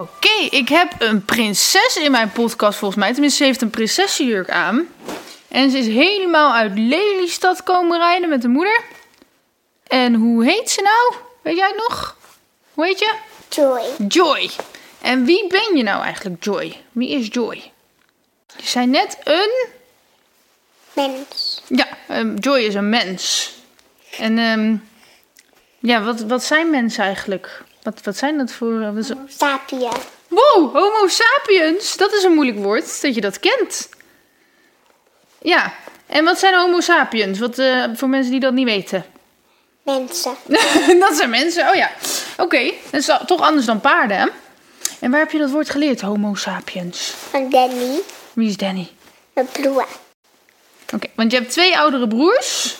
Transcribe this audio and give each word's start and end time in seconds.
Oké, 0.00 0.56
ik 0.56 0.68
heb 0.68 0.94
een 0.98 1.24
prinses 1.24 1.96
in 1.96 2.10
mijn 2.10 2.32
podcast 2.32 2.78
volgens 2.78 3.00
mij. 3.00 3.12
Tenminste, 3.12 3.38
ze 3.38 3.44
heeft 3.44 3.62
een 3.62 3.70
prinsessenjurk 3.70 4.50
aan. 4.50 4.88
En 5.48 5.70
ze 5.70 5.78
is 5.78 5.86
helemaal 5.86 6.54
uit 6.54 6.78
Lelystad 6.78 7.62
komen 7.62 7.98
rijden 7.98 8.28
met 8.28 8.42
de 8.42 8.48
moeder. 8.48 8.82
En 9.86 10.14
hoe 10.14 10.44
heet 10.44 10.70
ze 10.70 10.82
nou? 10.82 11.24
Weet 11.42 11.56
jij 11.56 11.66
het 11.66 11.88
nog? 11.88 12.16
Hoe 12.74 12.86
heet 12.86 12.98
je? 12.98 13.14
Joy. 13.48 13.82
Joy. 14.08 14.50
En 15.00 15.24
wie 15.24 15.46
ben 15.46 15.76
je 15.76 15.82
nou 15.82 16.02
eigenlijk, 16.02 16.44
Joy? 16.44 16.76
Wie 16.92 17.10
is 17.10 17.28
Joy? 17.30 17.72
Je 18.56 18.66
zei 18.66 18.86
net 18.86 19.18
een... 19.24 19.66
Mens. 20.92 21.62
Ja, 21.68 21.88
ehm, 22.08 22.36
Joy 22.36 22.58
is 22.58 22.74
een 22.74 22.88
mens. 22.88 23.52
En 24.18 24.38
ehm, 24.38 24.76
ja, 25.78 26.02
wat, 26.02 26.20
wat 26.20 26.44
zijn 26.44 26.70
mensen 26.70 27.04
eigenlijk? 27.04 27.62
Wat, 27.82 28.00
wat 28.02 28.16
zijn 28.16 28.38
dat 28.38 28.52
voor... 28.52 28.80
eh, 28.80 28.86
wat 28.86 28.96
is- 28.96 29.36
Sapien. 29.36 29.88
Wow, 30.28 30.74
Homo 30.76 31.08
sapiens. 31.08 31.96
Dat 31.96 32.12
is 32.12 32.22
een 32.22 32.32
moeilijk 32.34 32.58
woord, 32.58 33.02
dat 33.02 33.14
je 33.14 33.20
dat 33.20 33.40
kent. 33.40 33.88
Ja, 35.42 35.72
en 36.06 36.24
wat 36.24 36.38
zijn 36.38 36.54
Homo 36.54 36.80
sapiens? 36.80 37.38
Wat, 37.38 37.58
eh, 37.58 37.84
voor 37.94 38.08
mensen 38.08 38.30
die 38.30 38.40
dat 38.40 38.52
niet 38.52 38.64
weten. 38.64 39.04
Mensen. 39.82 40.34
dat 41.04 41.14
zijn 41.16 41.30
mensen, 41.30 41.68
oh 41.68 41.74
ja. 41.74 41.90
Oké, 42.36 42.72
dat 42.90 43.00
is 43.00 43.10
toch 43.26 43.40
anders 43.40 43.66
dan 43.66 43.80
paarden, 43.80 44.16
hè? 44.18 44.26
En 45.00 45.10
waar 45.10 45.20
heb 45.20 45.30
je 45.30 45.38
dat 45.38 45.50
woord 45.50 45.70
geleerd, 45.70 46.00
Homo 46.00 46.34
sapiens? 46.34 46.98
Van 47.30 47.50
Danny. 47.50 48.00
Wie 48.32 48.48
is 48.48 48.56
Danny? 48.56 48.88
Mijn 49.32 49.46
broer. 49.52 49.86
Oké, 50.94 51.06
want 51.14 51.30
je 51.32 51.38
hebt 51.38 51.50
twee 51.50 51.78
oudere 51.78 52.08
broers. 52.08 52.76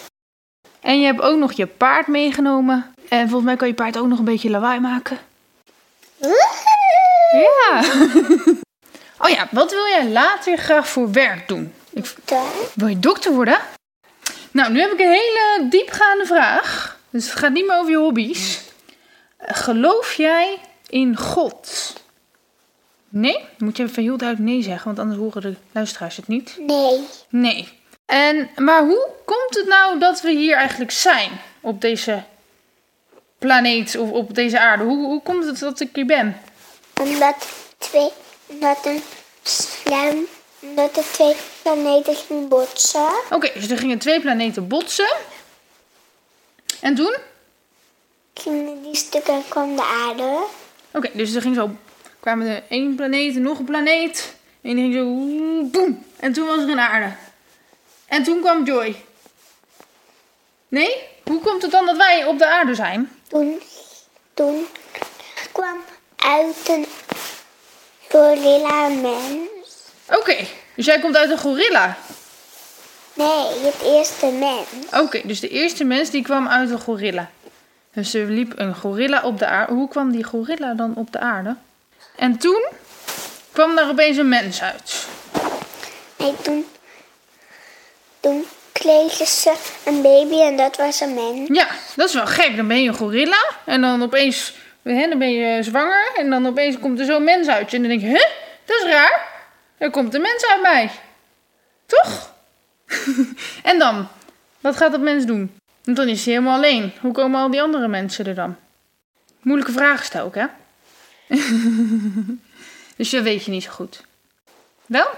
En 0.81 1.01
je 1.01 1.07
hebt 1.07 1.21
ook 1.21 1.39
nog 1.39 1.53
je 1.53 1.67
paard 1.67 2.07
meegenomen. 2.07 2.95
En 3.11 3.21
volgens 3.29 3.45
mij 3.45 3.57
kan 3.57 3.69
je 3.69 3.75
paard 3.75 3.99
ook 3.99 4.07
nog 4.07 4.19
een 4.19 4.25
beetje 4.25 4.51
lawaai 4.51 4.81
maken. 4.81 5.19
Ja. 7.33 7.83
oh 9.23 9.29
ja, 9.29 9.49
wat 9.51 9.71
wil 9.71 9.87
jij 9.87 10.09
later 10.09 10.57
graag 10.59 10.89
voor 10.89 11.13
werk 11.13 11.49
doen? 11.49 11.73
Ik, 11.93 12.15
wil 12.75 12.87
je 12.87 12.99
dokter 12.99 13.33
worden? 13.33 13.59
Nou, 14.51 14.73
nu 14.73 14.81
heb 14.81 14.93
ik 14.93 15.01
een 15.01 15.11
hele 15.11 15.67
diepgaande 15.69 16.27
vraag. 16.27 16.99
Dus 17.11 17.25
het 17.31 17.39
gaat 17.39 17.53
niet 17.53 17.67
meer 17.67 17.79
over 17.79 17.91
je 17.91 17.97
hobby's. 17.97 18.61
Eh, 19.37 19.57
Geloof 19.57 20.13
jij 20.13 20.59
in 20.89 21.17
God? 21.17 21.93
Nee? 23.09 23.33
Dan 23.33 23.49
moet 23.59 23.77
je 23.77 23.83
even 23.83 24.03
heel 24.03 24.17
duidelijk 24.17 24.51
nee 24.51 24.63
zeggen, 24.63 24.85
want 24.85 24.99
anders 24.99 25.19
horen 25.19 25.43
de 25.43 25.55
luisteraars 25.73 26.17
het 26.17 26.29
niet. 26.29 26.59
Nee. 26.67 27.01
Nee. 27.29 27.69
En, 28.07 28.51
maar 28.57 28.83
hoe 28.83 29.09
komt 29.25 29.55
het 29.55 29.67
nou 29.67 29.99
dat 29.99 30.21
we 30.21 30.31
hier 30.31 30.57
eigenlijk 30.57 30.91
zijn 30.91 31.31
op 31.61 31.81
deze 31.81 32.23
planeet 33.41 33.97
of 33.97 34.11
op 34.11 34.35
deze 34.35 34.61
aarde? 34.61 34.85
Hoe, 34.85 35.07
hoe 35.07 35.23
komt 35.23 35.45
het 35.45 35.59
dat 35.59 35.81
ik 35.81 35.89
hier 35.93 36.07
ben? 36.07 36.41
Omdat 37.01 37.49
twee... 37.79 38.09
Omdat 38.47 38.87
een 38.87 39.03
slam... 39.43 40.27
Omdat 40.63 40.97
er 40.97 41.05
twee 41.13 41.35
planeten 41.63 42.17
gingen 42.17 42.49
botsen. 42.49 43.11
Oké, 43.31 43.51
dus 43.55 43.71
er 43.71 43.79
gingen 43.79 43.99
twee 43.99 44.21
planeten 44.21 44.69
botsen. 44.69 45.17
En 46.81 46.95
toen? 46.95 47.17
Gingen 48.35 48.83
die 48.83 48.97
stukken 48.97 49.43
kwam 49.49 49.77
de 49.77 49.83
aarde. 49.83 50.45
Oké, 50.93 51.11
dus 51.13 51.35
er 51.35 51.43
ging 51.43 51.55
zo, 51.55 51.71
kwamen 52.21 52.47
er 52.47 52.63
één 52.69 52.95
planeet 52.95 53.37
en 53.37 53.43
nog 53.43 53.59
een 53.59 53.65
planeet. 53.65 54.35
En 54.63 54.75
die 54.75 54.83
ging 54.83 54.95
zo, 54.95 55.05
boem. 55.71 56.05
En 56.17 56.33
toen 56.33 56.47
was 56.47 56.59
er 56.59 56.69
een 56.69 56.81
aarde. 56.81 57.13
En 58.07 58.23
toen 58.23 58.41
kwam 58.41 58.65
Joy. 58.65 59.05
Nee? 60.69 60.97
Hoe 61.31 61.41
komt 61.41 61.63
het 61.63 61.71
dan 61.71 61.87
dat 61.87 61.97
wij 61.97 62.25
op 62.25 62.39
de 62.39 62.47
aarde 62.47 62.75
zijn? 62.75 63.11
Toen... 63.29 63.63
Toen 64.35 64.67
kwam 65.53 65.77
uit 66.17 66.69
een 66.69 66.87
gorilla 68.09 68.89
mens. 68.89 69.71
Oké, 70.09 70.37
dus 70.75 70.85
jij 70.85 71.01
komt 71.01 71.17
uit 71.17 71.31
een 71.31 71.39
gorilla. 71.39 71.97
Nee, 73.15 73.47
het 73.61 73.83
eerste 73.85 74.27
mens. 74.27 75.03
Oké, 75.03 75.21
dus 75.25 75.41
de 75.41 75.49
eerste 75.49 75.85
mens 75.85 76.11
die 76.11 76.23
kwam 76.23 76.49
uit 76.49 76.71
een 76.71 76.81
gorilla. 76.81 77.31
Dus 77.93 78.15
er 78.15 78.27
liep 78.27 78.59
een 78.59 78.77
gorilla 78.77 79.23
op 79.23 79.39
de 79.39 79.47
aarde. 79.47 79.73
Hoe 79.73 79.89
kwam 79.89 80.13
die 80.13 80.25
gorilla 80.25 80.75
dan 80.75 80.95
op 80.95 81.13
de 81.13 81.19
aarde? 81.19 81.57
En 82.17 82.39
toen 82.39 82.67
kwam 83.53 83.77
daar 83.77 83.89
opeens 83.89 84.17
een 84.17 84.29
mens 84.29 84.63
uit. 84.63 85.07
Nee, 86.17 86.35
toen... 86.43 86.67
Toen 88.21 88.47
kregen 88.81 89.27
ze 89.27 89.55
een 89.85 90.03
baby 90.03 90.41
en 90.41 90.57
dat 90.57 90.77
was 90.77 91.01
een 91.01 91.15
mens. 91.15 91.49
Ja, 91.53 91.67
dat 91.97 92.09
is 92.09 92.15
wel 92.15 92.27
gek. 92.27 92.57
Dan 92.57 92.69
ben 92.69 92.83
je 92.83 92.89
een 92.89 92.95
gorilla 92.95 93.51
en 93.65 93.81
dan 93.81 94.03
opeens 94.03 94.55
hè, 94.83 95.09
dan 95.09 95.19
ben 95.19 95.33
je 95.33 95.63
zwanger 95.63 96.13
en 96.17 96.31
dan 96.31 96.47
opeens 96.47 96.79
komt 96.79 96.99
er 96.99 97.05
zo'n 97.05 97.25
mens 97.25 97.49
uit 97.49 97.71
je. 97.71 97.77
En 97.77 97.83
dan 97.83 97.91
denk 97.91 98.03
je, 98.03 98.09
hè, 98.09 98.27
dat 98.65 98.83
is 98.85 98.93
raar. 98.93 99.29
Er 99.79 99.91
komt 99.91 100.15
een 100.15 100.21
mens 100.21 100.47
uit 100.47 100.63
mij. 100.63 100.91
Toch? 101.87 102.35
en 103.71 103.79
dan, 103.79 104.09
wat 104.61 104.77
gaat 104.77 104.91
dat 104.91 105.01
mens 105.01 105.25
doen? 105.25 105.55
Want 105.85 105.97
dan 105.97 106.09
is 106.09 106.25
hij 106.25 106.35
helemaal 106.35 106.57
alleen. 106.57 106.93
Hoe 107.01 107.13
komen 107.13 107.41
al 107.41 107.51
die 107.51 107.63
andere 107.63 107.89
mensen 107.89 108.27
er 108.27 108.35
dan? 108.35 108.57
Moeilijke 109.41 109.73
vragen 109.73 110.05
stel 110.05 110.27
ik, 110.27 110.35
hè? 110.35 110.47
dus 112.97 113.11
dat 113.11 113.23
weet 113.23 113.45
je 113.45 113.51
niet 113.51 113.63
zo 113.63 113.71
goed. 113.71 114.03
Wel? 114.87 115.09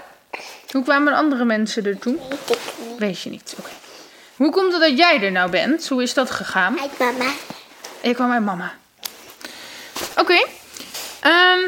Hoe 0.73 0.83
kwamen 0.83 1.13
de 1.13 1.19
andere 1.19 1.45
mensen 1.45 1.85
er 1.85 1.99
toen? 1.99 2.19
Weet 2.29 2.39
ik 2.49 2.87
niet. 2.87 2.99
Weet 2.99 3.21
je 3.21 3.29
niet, 3.29 3.55
oké. 3.59 3.69
Hoe 4.35 4.51
komt 4.51 4.71
het 4.71 4.81
dat 4.81 4.97
jij 4.97 5.21
er 5.21 5.31
nou 5.31 5.49
bent? 5.49 5.87
Hoe 5.87 6.01
is 6.01 6.13
dat 6.13 6.31
gegaan? 6.31 6.79
Uit 6.79 6.99
mama. 6.99 7.31
Ik 8.01 8.15
kwam 8.15 8.31
uit 8.31 8.43
mama. 8.43 8.73
Oké. 10.17 10.45
ehm, 11.19 11.59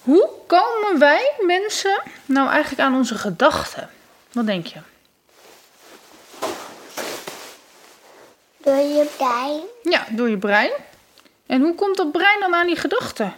hoe 0.00 0.28
komen 0.46 0.98
wij 0.98 1.32
mensen 1.40 2.02
nou 2.26 2.48
eigenlijk 2.48 2.82
aan 2.82 2.94
onze 2.94 3.14
gedachten? 3.14 3.90
Wat 4.32 4.46
denk 4.46 4.66
je? 4.66 4.78
Door 8.56 8.76
je 8.76 9.06
brein. 9.16 9.60
Ja, 9.82 10.06
door 10.10 10.28
je 10.28 10.38
brein. 10.38 10.70
En 11.46 11.60
hoe 11.60 11.74
komt 11.74 11.96
dat 11.96 12.12
brein 12.12 12.40
dan 12.40 12.54
aan 12.54 12.66
die 12.66 12.76
gedachten? 12.76 13.36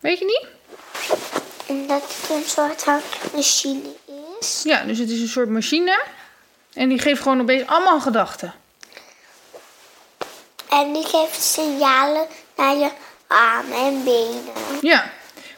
Weet 0.00 0.18
je 0.18 0.24
niet? 0.24 0.46
Omdat 1.72 2.02
het 2.02 2.30
een 2.30 2.44
soort 2.44 2.82
van 2.82 3.00
machine 3.34 3.88
is. 4.40 4.62
Ja, 4.64 4.84
dus 4.84 4.98
het 4.98 5.10
is 5.10 5.20
een 5.20 5.28
soort 5.28 5.48
machine. 5.48 6.02
En 6.72 6.88
die 6.88 6.98
geeft 6.98 7.22
gewoon 7.22 7.40
opeens 7.40 7.66
allemaal 7.66 8.00
gedachten. 8.00 8.54
En 10.70 10.92
die 10.92 11.04
geeft 11.04 11.42
signalen 11.42 12.26
naar 12.56 12.74
je 12.76 12.90
armen 13.26 13.76
en 13.76 14.04
benen. 14.04 14.52
Ja. 14.80 15.10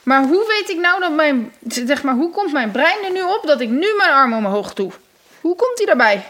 Maar 0.03 0.23
hoe 0.23 0.47
weet 0.47 0.71
ik 0.71 0.77
nou 0.77 1.01
dat 1.01 1.13
mijn... 1.13 1.55
Zeg 1.69 2.03
maar, 2.03 2.15
hoe 2.15 2.31
komt 2.31 2.53
mijn 2.53 2.71
brein 2.71 3.05
er 3.05 3.13
nu 3.13 3.23
op 3.23 3.41
dat 3.47 3.61
ik 3.61 3.69
nu 3.69 3.95
mijn 3.97 4.13
arm 4.13 4.33
omhoog 4.33 4.75
doe? 4.75 4.93
Hoe 5.41 5.57
komt 5.57 5.77
die 5.77 5.87
daarbij? 5.87 6.27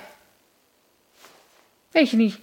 Weet 1.90 2.10
je 2.10 2.16
niet. 2.16 2.38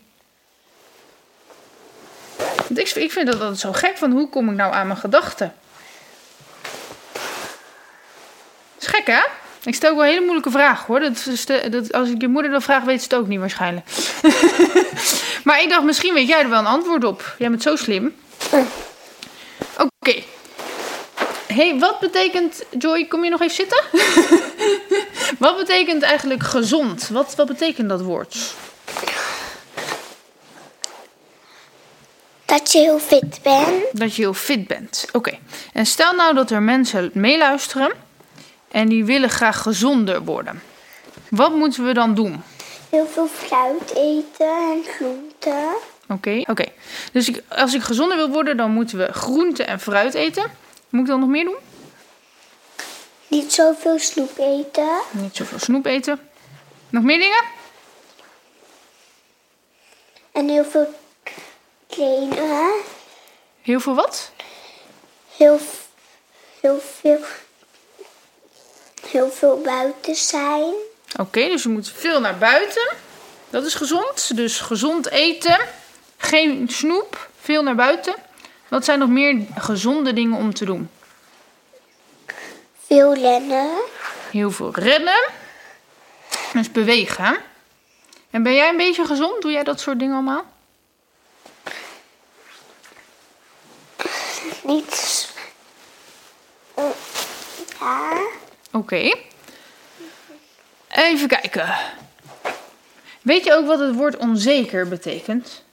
Want 2.68 2.78
ik, 2.78 2.90
ik 2.90 3.12
vind 3.12 3.25
dat 3.25 3.40
altijd 3.40 3.59
zo 3.59 3.72
gek 3.72 3.97
van 3.97 4.12
hoe 4.12 4.29
kom 4.29 4.50
ik 4.50 4.56
nou 4.56 4.73
aan 4.73 4.88
mijn 4.88 5.00
gedachten? 5.00 5.56
is 8.82 8.88
gek 9.03 9.16
hè? 9.16 9.22
Ik 9.64 9.76
stel 9.76 9.90
ook 9.90 9.96
wel 9.96 10.06
hele 10.06 10.22
moeilijke 10.22 10.52
vragen 10.52 10.86
hoor. 10.88 11.00
Dat, 11.00 11.26
is 11.26 11.46
de- 11.46 11.70
dat, 11.70 11.94
als 11.94 12.09
ik 12.09 12.22
je 12.22 12.28
moeder 12.28 12.52
dat 12.52 12.64
vraag, 12.64 12.84
weet 12.84 13.02
ze 13.02 13.08
het 13.09 13.16
ook 13.16 13.28
niet 13.28 13.40
waarschijnlijk. 13.40 13.86
maar 15.44 15.62
ik 15.62 15.70
dacht, 15.70 15.84
misschien 15.84 16.14
weet 16.14 16.28
jij 16.28 16.42
er 16.42 16.50
wel 16.50 16.59
een 16.59 16.66
antwoord 16.66 17.03
op. 17.03 17.36
Jij 17.38 17.50
bent 17.50 17.62
zo 17.62 17.76
slim. 17.76 18.16
Oké. 19.78 20.24
hey, 21.48 21.80
wat 21.80 22.00
betekent... 22.00 22.64
Joy, 22.80 23.06
kom 23.06 23.24
je 23.24 23.30
nog 23.30 23.42
even 23.42 23.56
zitten? 23.56 23.84
wat 25.46 25.58
betekent 25.58 26.03
eigenlijk 26.03 26.44
gezond? 26.44 27.09
Wat, 27.09 27.36
wat 27.36 27.48
betekent 27.48 27.90
dat 27.90 28.02
woord? 28.02 28.38
Dat 32.46 32.72
je 32.72 32.80
heel 32.80 33.00
fit 33.00 33.40
bent. 33.44 33.84
Dat 33.92 34.16
je 34.16 34.22
heel 34.22 34.34
fit 34.34 34.68
bent. 34.68 35.06
Oké. 35.12 35.38
En 35.74 35.86
stel 35.86 36.14
nou 36.14 36.34
dat 36.36 36.52
er 36.52 36.62
mensen 36.62 37.12
meeluisteren 37.14 37.92
en 38.72 38.90
die 38.90 39.06
willen 39.06 39.29
graag 39.29 39.62
gezonder 39.62 40.23
worden. 40.23 40.62
Wat 41.29 41.56
moeten 41.56 41.85
we 41.85 41.94
dan 41.94 42.14
doen? 42.14 42.44
Heel 42.90 43.08
veel 43.08 43.28
fruit 43.28 43.96
eten 43.96 44.72
en 44.72 44.84
groenten. 44.84 45.70
Oké, 46.08 46.44
oké. 46.47 46.66
Dus 47.12 47.29
ik, 47.29 47.44
als 47.47 47.73
ik 47.73 47.82
gezonder 47.82 48.18
wil 48.18 48.29
worden, 48.29 48.58
dan 48.58 48.72
moeten 48.72 48.97
we 48.97 49.14
groente 49.14 49.64
en 49.64 49.79
fruit 49.79 50.14
eten. 50.14 50.52
Moet 50.90 51.02
ik 51.02 51.08
dan 51.08 51.20
nog 51.20 51.29
meer 51.29 51.44
doen? 51.44 51.58
Niet 53.28 53.53
zoveel 53.53 54.00
snoep 54.00 54.38
eten. 54.38 55.00
Niet 55.12 55.35
zoveel 55.35 55.59
snoep 55.59 55.85
eten. 55.85 56.20
Nog 56.90 57.03
meer 57.03 57.20
dingen? 57.20 57.44
En 60.32 60.50
heel 60.50 60.66
veel 60.66 60.94
trainen. 61.88 62.72
Heel 63.62 63.79
veel 63.79 63.96
wat? 63.96 64.32
Heel, 65.38 65.59
heel 66.62 66.79
veel. 66.79 67.20
Heel 69.11 69.29
veel 69.31 69.61
buiten 69.61 70.16
zijn. 70.16 70.73
Oké, 71.19 71.47
dus 71.47 71.63
je 71.63 71.69
moet 71.69 71.91
veel 71.96 72.19
naar 72.19 72.37
buiten. 72.37 72.93
Dat 73.49 73.66
is 73.66 73.73
gezond. 73.75 74.35
Dus 74.35 74.59
gezond 74.59 75.09
eten. 75.09 75.58
Geen 76.17 76.69
snoep. 76.69 77.29
Veel 77.41 77.63
naar 77.63 77.75
buiten. 77.75 78.16
Wat 78.67 78.85
zijn 78.85 78.99
nog 78.99 79.09
meer 79.09 79.46
gezonde 79.55 80.13
dingen 80.13 80.37
om 80.37 80.53
te 80.53 80.66
doen? 80.66 80.90
Veel 82.85 83.13
rennen. 83.13 83.69
Heel 84.31 84.52
veel 84.52 84.72
rennen. 84.73 85.29
Dus 86.53 86.72
bewegen. 86.72 87.37
En 88.29 88.43
ben 88.43 88.53
jij 88.53 88.69
een 88.69 88.78
beetje 88.78 89.05
gezond? 89.05 89.41
Doe 89.41 89.52
jij 89.52 89.64
dat 89.64 89.79
soort 89.79 89.99
dingen 89.99 90.14
allemaal? 90.14 90.46
Niet. 94.64 95.28
eh, 96.75 96.84
Ja. 97.79 98.09
Oké. 98.72 99.14
Even 100.90 101.28
kijken. 101.28 101.76
Weet 103.22 103.44
je 103.44 103.53
ook 103.53 103.66
wat 103.66 103.79
het 103.79 103.96
woord 103.96 104.18
onzeker 104.18 104.88
betekent? 104.88 105.64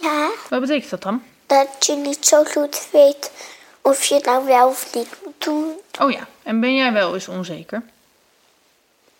Ja. 0.00 0.30
Wat 0.48 0.60
betekent 0.60 0.90
dat 0.90 1.02
dan? 1.02 1.22
Dat 1.46 1.86
je 1.86 1.96
niet 1.96 2.26
zo 2.26 2.44
goed 2.44 2.88
weet 2.92 3.30
of 3.80 4.04
je 4.04 4.14
het 4.14 4.24
nou 4.24 4.46
wel 4.46 4.68
of 4.68 4.94
niet 4.94 5.08
moet 5.24 5.44
doen. 5.44 5.74
Oh 6.00 6.10
ja, 6.10 6.28
en 6.42 6.60
ben 6.60 6.74
jij 6.74 6.92
wel 6.92 7.14
eens 7.14 7.28
onzeker? 7.28 7.82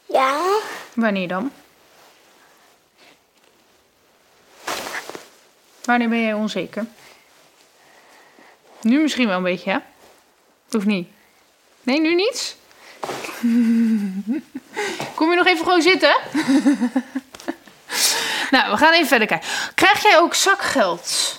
Ja. 0.06 0.60
Wanneer 0.94 1.28
dan? 1.28 1.52
Wanneer 5.84 6.08
ben 6.08 6.20
jij 6.20 6.32
onzeker? 6.32 6.86
Nu 8.80 9.00
misschien 9.00 9.26
wel 9.26 9.36
een 9.36 9.42
beetje, 9.42 9.70
hè? 9.70 9.78
Of 10.76 10.84
niet? 10.84 11.08
Nee, 11.86 12.00
nu 12.00 12.14
niet? 12.14 12.56
Kom 15.14 15.30
je 15.30 15.36
nog 15.36 15.46
even 15.46 15.64
gewoon 15.64 15.82
zitten? 15.82 16.16
nou, 18.50 18.70
we 18.70 18.76
gaan 18.76 18.92
even 18.92 19.06
verder 19.06 19.26
kijken. 19.26 19.48
Krijg 19.74 20.02
jij 20.02 20.18
ook 20.18 20.34
zakgeld? 20.34 21.38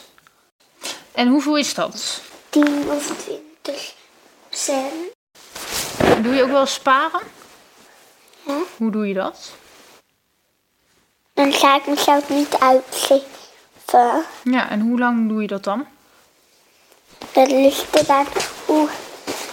En 1.12 1.28
hoeveel 1.28 1.58
is 1.58 1.74
dat? 1.74 2.22
10 2.50 2.90
of 2.90 3.12
20 3.64 3.94
cent. 4.50 5.14
Doe 6.22 6.34
je 6.36 6.44
ook 6.44 6.50
wel 6.50 6.66
sparen? 6.66 7.22
Ja. 8.46 8.58
Hoe 8.78 8.92
doe 8.92 9.08
je 9.08 9.14
dat? 9.14 9.52
Dan 11.34 11.54
ga 11.54 11.76
ik 11.76 11.88
mezelf 11.88 12.30
niet 12.30 12.60
uitgeven. 12.60 14.26
Ja, 14.44 14.70
en 14.70 14.80
hoe 14.80 15.00
lang 15.00 15.30
doe 15.30 15.42
je 15.42 15.48
dat 15.48 15.64
dan? 15.64 15.88
Dat 17.32 17.52
ligt 17.52 17.96
eraan 17.96 18.28
hoe 18.66 18.90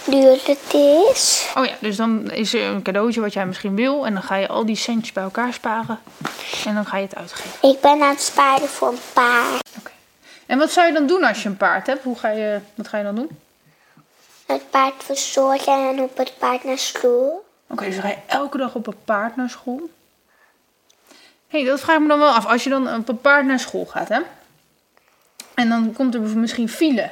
duur 0.05 0.39
het 0.45 0.73
is. 1.13 1.51
Oh 1.55 1.65
ja, 1.65 1.73
dus 1.79 1.95
dan 1.95 2.31
is 2.31 2.53
er 2.53 2.69
een 2.69 2.81
cadeautje 2.81 3.21
wat 3.21 3.33
jij 3.33 3.45
misschien 3.45 3.75
wil. 3.75 4.05
En 4.05 4.13
dan 4.13 4.23
ga 4.23 4.35
je 4.35 4.47
al 4.47 4.65
die 4.65 4.75
centjes 4.75 5.13
bij 5.13 5.23
elkaar 5.23 5.53
sparen. 5.53 5.99
En 6.65 6.75
dan 6.75 6.85
ga 6.85 6.97
je 6.97 7.03
het 7.03 7.15
uitgeven. 7.15 7.69
Ik 7.69 7.81
ben 7.81 8.01
aan 8.01 8.09
het 8.09 8.21
sparen 8.21 8.67
voor 8.67 8.87
een 8.87 8.99
paard. 9.13 9.67
En 10.45 10.57
wat 10.57 10.71
zou 10.71 10.87
je 10.87 10.93
dan 10.93 11.07
doen 11.07 11.23
als 11.23 11.43
je 11.43 11.49
een 11.49 11.57
paard 11.57 11.87
hebt? 11.87 12.03
Hoe 12.03 12.17
ga 12.17 12.29
je, 12.29 12.59
wat 12.75 12.87
ga 12.87 12.97
je 12.97 13.03
dan 13.03 13.15
doen? 13.15 13.29
Het 14.45 14.69
paard 14.69 15.03
verzorgen 15.03 15.89
en 15.89 15.99
op 15.99 16.17
het 16.17 16.33
paard 16.37 16.63
naar 16.63 16.77
school. 16.77 17.45
Oké, 17.67 17.85
dus 17.85 17.93
dan 17.93 18.03
ga 18.03 18.09
je 18.09 18.17
elke 18.27 18.57
dag 18.57 18.75
op 18.75 18.87
een 18.87 19.03
paard 19.05 19.35
naar 19.35 19.49
school. 19.49 19.89
Hé, 21.47 21.59
hey, 21.59 21.63
dat 21.63 21.79
vraag 21.79 21.95
ik 21.95 22.01
me 22.01 22.07
dan 22.07 22.19
wel 22.19 22.33
af. 22.33 22.45
Als 22.45 22.63
je 22.63 22.69
dan 22.69 22.95
op 22.95 23.09
een 23.09 23.21
paard 23.21 23.45
naar 23.45 23.59
school 23.59 23.85
gaat, 23.85 24.09
hè? 24.09 24.19
En 25.53 25.69
dan 25.69 25.93
komt 25.93 26.13
er 26.13 26.21
misschien 26.21 26.69
file. 26.69 27.11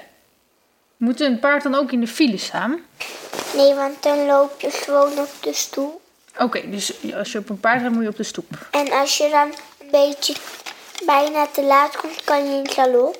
Moet 1.04 1.20
een 1.20 1.40
paard 1.40 1.64
dan 1.64 1.76
ook 1.76 1.92
in 1.92 2.00
de 2.00 2.08
file 2.08 2.38
staan? 2.38 2.80
Nee, 3.56 3.74
want 3.74 4.04
dan 4.04 4.26
loop 4.26 4.62
je 4.62 4.72
gewoon 4.72 5.20
op 5.20 5.30
de 5.42 5.54
stoel. 5.54 6.02
Oké, 6.40 6.70
dus 6.70 6.94
als 7.14 7.32
je 7.32 7.38
op 7.38 7.50
een 7.50 7.60
paard 7.60 7.82
gaat, 7.82 7.92
moet 7.92 8.04
je 8.04 8.10
op 8.10 8.16
de 8.18 8.24
stoep. 8.24 8.68
En 8.72 8.92
als 8.92 9.18
je 9.18 9.30
dan 9.30 9.48
een 9.80 9.92
beetje 9.92 10.36
bijna 11.06 11.48
te 11.48 11.64
laat 11.64 11.96
komt, 11.98 12.24
kan 12.24 12.46
je 12.46 12.58
in 12.58 12.70
galop. 12.70 13.18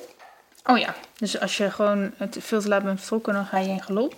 Oh 0.66 0.78
ja, 0.78 0.94
dus 1.18 1.40
als 1.40 1.56
je 1.56 1.70
gewoon 1.70 2.12
het 2.16 2.36
veel 2.40 2.60
te 2.60 2.68
laat 2.68 2.82
bent 2.82 2.98
vertrokken, 2.98 3.32
dan 3.34 3.46
ga 3.46 3.58
je 3.58 3.68
in 3.68 3.82
galop. 3.82 4.14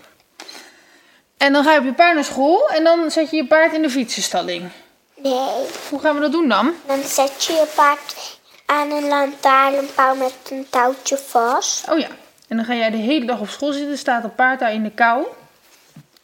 En 1.37 1.53
dan 1.53 1.65
ga 1.65 1.73
je 1.73 1.79
op 1.79 1.85
je 1.85 1.95
paard 1.95 2.15
naar 2.15 2.25
school 2.25 2.69
en 2.69 2.85
dan 2.85 3.11
zet 3.11 3.31
je 3.31 3.37
je 3.37 3.47
paard 3.47 3.73
in 3.73 3.83
de 3.83 3.91
fietsenstalling. 3.91 4.71
Nee, 5.15 5.49
Hoe 5.91 6.01
gaan 6.01 6.15
we 6.15 6.21
dat 6.21 6.33
doen 6.33 6.49
dan? 6.49 6.75
dan 6.87 7.03
zet 7.03 7.45
je 7.45 7.53
je 7.53 7.67
paard 7.75 8.39
aan 8.67 8.91
een 8.91 9.09
lantaarnpaal 9.09 10.15
met 10.15 10.35
een 10.51 10.67
touwtje 10.71 11.19
vast. 11.19 11.89
Oh 11.89 11.99
ja, 11.99 12.09
en 12.48 12.56
dan 12.56 12.64
ga 12.64 12.75
jij 12.75 12.90
de 12.90 12.96
hele 12.96 13.25
dag 13.26 13.40
op 13.40 13.48
school 13.48 13.72
zitten, 13.72 13.98
staat 13.98 14.22
het 14.22 14.37
paard 14.37 14.58
daar 14.60 14.72
in 14.72 14.82
de 14.82 14.90
kou. 14.90 15.26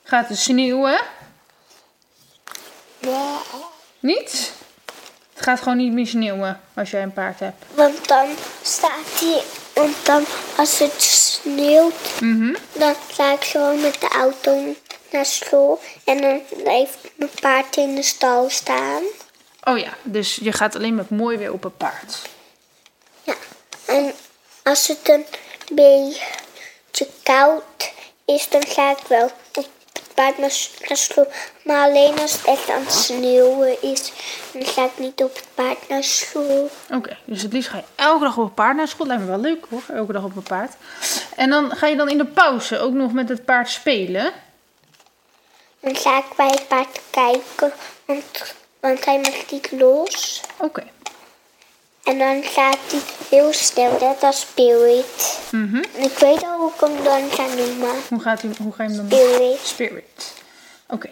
Gaat 0.05 0.29
het 0.29 0.39
sneeuwen? 0.39 1.01
Nee, 2.99 3.15
Niet? 4.01 4.53
Het 5.35 5.43
gaat 5.43 5.59
gewoon 5.59 5.77
niet 5.79 5.93
meer 5.93 6.07
sneeuwen 6.07 6.61
als 6.75 6.91
jij 6.91 7.03
een 7.03 7.13
paard 7.13 7.41
hebt. 7.41 7.65
want 7.75 8.09
dan 8.09 8.27
staat 8.63 9.21
hij, 9.21 9.43
want 9.75 10.07
dan 10.07 10.25
als 10.57 10.79
het 10.79 11.03
sneeuwt, 11.03 12.21
Mhm. 12.21 12.55
dan 12.73 12.95
ga 13.11 13.33
ik 13.33 13.45
gewoon 13.45 13.81
met 13.81 14.01
de 14.01 14.09
auto 14.09 14.75
naar 15.13 15.27
school. 15.27 15.81
En 16.05 16.21
dan 16.21 16.41
blijft 16.63 16.99
mijn 17.15 17.31
paard 17.41 17.77
in 17.77 17.95
de 17.95 18.03
stal 18.03 18.51
staan. 18.51 19.03
Oh 19.65 19.79
ja, 19.79 19.93
dus 20.03 20.35
je 20.43 20.53
gaat 20.53 20.77
alleen 20.77 20.95
met 20.95 21.11
mooi 21.11 21.37
weer 21.39 21.53
op 21.53 21.65
een 21.65 21.77
paard. 21.77 22.19
Ja, 23.23 23.35
en 23.87 24.13
als 24.63 24.87
het 24.89 25.09
een 25.09 25.25
beetje 25.71 26.21
koud 27.23 27.93
is, 28.25 28.49
dan 28.49 28.67
ga 28.67 28.91
ik 28.91 29.07
wel 29.09 29.25
op 29.25 29.67
het 29.93 30.15
paard 30.15 30.39
naar 30.39 30.97
school. 30.97 31.27
Maar 31.65 31.89
alleen 31.89 32.19
als 32.19 32.33
het 32.33 32.45
echt 32.45 32.71
aan 32.71 32.81
het 32.81 32.93
sneeuwen 32.93 33.83
is, 33.83 34.13
dan 34.53 34.65
ga 34.65 34.85
ik 34.85 34.99
niet 34.99 35.23
op 35.23 35.35
het 35.35 35.47
paard 35.55 35.89
naar 35.89 36.05
school. 36.05 36.71
Oké, 36.91 37.17
dus 37.25 37.43
het 37.43 37.53
liefst 37.53 37.71
ga 37.71 37.77
je 37.77 37.85
elke 37.95 38.25
dag 38.25 38.37
op 38.37 38.45
een 38.45 38.55
paard 38.55 38.77
naar 38.77 38.89
school. 38.89 39.07
Lijkt 39.07 39.23
me 39.23 39.29
wel 39.29 39.39
leuk 39.39 39.67
hoor, 39.69 39.83
elke 39.89 40.13
dag 40.13 40.25
op 40.25 40.37
een 40.37 40.43
paard. 40.43 40.73
En 41.37 41.51
dan 41.51 41.77
ga 41.77 41.87
je 41.87 41.97
dan 41.97 42.09
in 42.09 42.19
de 42.19 42.27
pauze 42.27 42.79
ook 42.79 42.93
nog 42.93 43.13
met 43.13 43.29
het 43.29 43.45
paard 43.45 43.71
spelen. 43.71 44.33
Dan 45.81 45.97
ga 45.97 46.19
ik 46.19 46.37
bij 46.37 46.47
het 46.47 46.69
paard 46.69 47.01
kijken, 47.11 47.73
want, 48.05 48.55
want 48.81 49.05
hij 49.05 49.21
mag 49.21 49.51
niet 49.51 49.71
los. 49.71 50.41
Oké. 50.57 50.83
En 52.05 52.19
dan 52.19 52.43
gaat 52.43 52.79
hij 52.87 53.01
heel 53.29 53.53
snel, 53.53 53.99
net 54.01 54.23
als 54.23 54.41
Spirit. 54.41 55.39
Mhm. 55.51 55.77
En 55.77 56.03
ik 56.03 56.19
weet 56.19 56.43
al 56.43 56.59
hoe 56.59 56.73
ik 56.75 56.81
hem 56.81 57.05
dan 57.05 57.31
ga 57.31 57.47
noemen. 57.47 57.95
Hoe, 58.09 58.21
gaat 58.21 58.43
u, 58.43 58.51
hoe 58.63 58.73
ga 58.73 58.83
je 58.83 58.89
hem 58.89 58.99
dan 58.99 59.09
doen? 59.09 59.29
Spirit 59.29 59.59
Spirit. 59.63 60.33
Oké. 60.87 61.11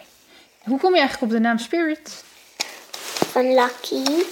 Hoe 0.63 0.79
kom 0.79 0.93
je 0.93 0.99
eigenlijk 0.99 1.31
op 1.31 1.37
de 1.37 1.43
naam 1.43 1.57
Spirit? 1.57 2.23
van 3.31 3.53
Lucky. 3.53 4.23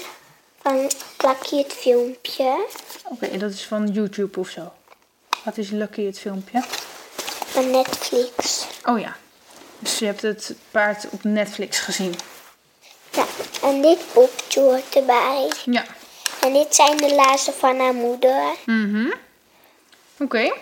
Van 0.62 0.89
Lucky 1.18 1.58
het 1.58 1.74
filmpje. 1.74 2.68
Oké, 3.04 3.38
dat 3.38 3.51
is 3.51 3.66
van 3.66 3.88
YouTube 3.88 4.39
of 4.39 4.50
zo. 4.50 4.74
Wat 5.44 5.58
is 5.58 5.70
Lucky 5.70 6.06
het 6.06 6.20
filmpje? 6.20 6.63
Van 7.46 7.72
Netflix. 7.72 8.66
Oh 8.86 9.00
ja. 9.00 9.16
Dus 9.80 10.00
je 10.00 10.06
hebt 10.06 10.22
het 10.22 10.56
paard 10.72 11.10
op 11.10 11.24
Netflix 11.24 11.80
gezien. 11.80 12.16
Ja, 13.12 13.25
en 13.62 13.82
dit 13.82 14.00
boekje 14.13 14.60
hoort 14.60 14.96
erbij. 14.96 15.51
Ja. 15.66 15.86
En 16.41 16.53
dit 16.53 16.75
zijn 16.75 16.98
de 16.98 17.15
laarzen 17.15 17.53
van 17.53 17.79
haar 17.79 17.93
moeder. 17.93 18.41
Mhm. 18.65 19.12
Oké. 20.19 20.53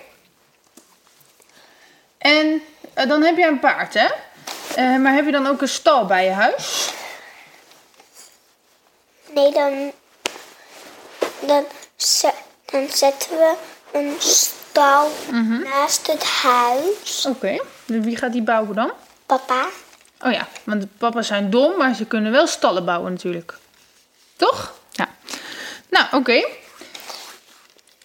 En 2.18 2.62
eh, 2.94 3.08
dan 3.08 3.22
heb 3.22 3.38
je 3.38 3.46
een 3.46 3.60
paard, 3.60 3.94
hè? 3.94 4.08
Eh, 4.76 4.98
maar 4.98 5.14
heb 5.14 5.26
je 5.26 5.32
dan 5.32 5.48
ook 5.48 5.62
een 5.62 5.68
stal 5.68 6.06
bij 6.06 6.26
je 6.26 6.32
huis? 6.32 6.94
Nee, 9.34 9.52
dan, 9.52 9.92
dan, 11.40 11.66
dan 12.66 12.88
zetten 12.90 13.30
we 13.30 13.56
een 13.92 14.16
stal 14.20 15.12
naast 15.64 16.08
het 16.08 16.24
huis. 16.24 17.26
Oké. 17.26 17.62
Dus 17.86 18.06
wie 18.06 18.18
gaat 18.18 18.32
die 18.32 18.44
bouwen 18.44 18.76
dan? 18.76 18.92
Papa, 19.26 19.68
Oh 20.22 20.32
ja, 20.32 20.48
want 20.64 20.82
de 20.82 20.88
papa's 20.98 21.28
zijn 21.28 21.50
dom, 21.50 21.78
maar 21.78 21.94
ze 21.96 22.06
kunnen 22.06 22.32
wel 22.32 22.48
stallen 22.48 22.86
bouwen 22.86 23.12
natuurlijk. 23.12 23.58
Toch? 24.36 24.74
Ja. 24.92 25.08
Nou, 25.90 26.06
oké. 26.12 26.46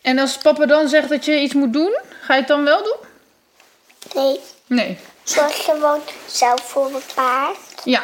En 0.02 0.18
als 0.18 0.38
papa 0.38 0.66
dan 0.66 0.88
zegt 0.88 1.08
dat 1.08 1.24
je 1.24 1.40
iets 1.40 1.54
moet 1.54 1.72
doen, 1.72 1.98
ga 2.20 2.34
je 2.34 2.38
het 2.40 2.48
dan 2.48 2.64
wel 2.64 2.82
doen? 2.82 2.96
nee, 4.14 4.40
Nee. 4.66 4.98
zorg 5.22 5.64
gewoon 5.64 6.00
zelf 6.26 6.70
voor 6.70 6.90
mijn 6.90 7.02
paard. 7.14 7.58
Ja. 7.84 8.02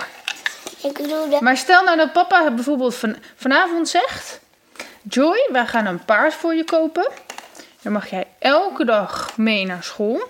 Ik 0.82 0.92
bedoel, 0.92 1.28
dat 1.30 1.40
Maar 1.40 1.56
stel 1.56 1.82
nou 1.82 1.96
dat 1.96 2.12
papa 2.12 2.50
bijvoorbeeld 2.50 2.94
van, 2.94 3.16
vanavond 3.36 3.88
zegt... 3.88 4.40
Joy, 5.02 5.48
wij 5.52 5.66
gaan 5.66 5.86
een 5.86 6.04
paard 6.04 6.34
voor 6.34 6.54
je 6.54 6.64
kopen. 6.64 7.08
Dan 7.82 7.92
mag 7.92 8.10
jij 8.10 8.26
elke 8.38 8.84
dag 8.84 9.36
mee 9.36 9.66
naar 9.66 9.82
school. 9.82 10.22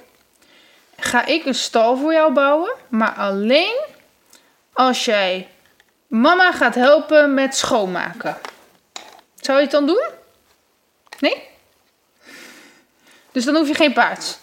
ga 0.96 1.24
ik 1.26 1.44
een 1.44 1.54
stal 1.54 1.96
voor 1.96 2.12
jou 2.12 2.32
bouwen, 2.32 2.74
maar 2.88 3.12
alleen 3.12 3.80
als 4.72 5.04
jij 5.04 5.48
mama 6.06 6.52
gaat 6.52 6.74
helpen 6.74 7.34
met 7.34 7.56
schoonmaken. 7.56 8.36
Zou 9.48 9.60
je 9.60 9.66
het 9.66 9.74
dan 9.74 9.86
doen? 9.86 10.04
Nee? 11.18 11.48
Dus 13.32 13.44
dan 13.44 13.54
hoef 13.54 13.68
je 13.68 13.74
geen 13.74 13.92
paard. 13.92 14.38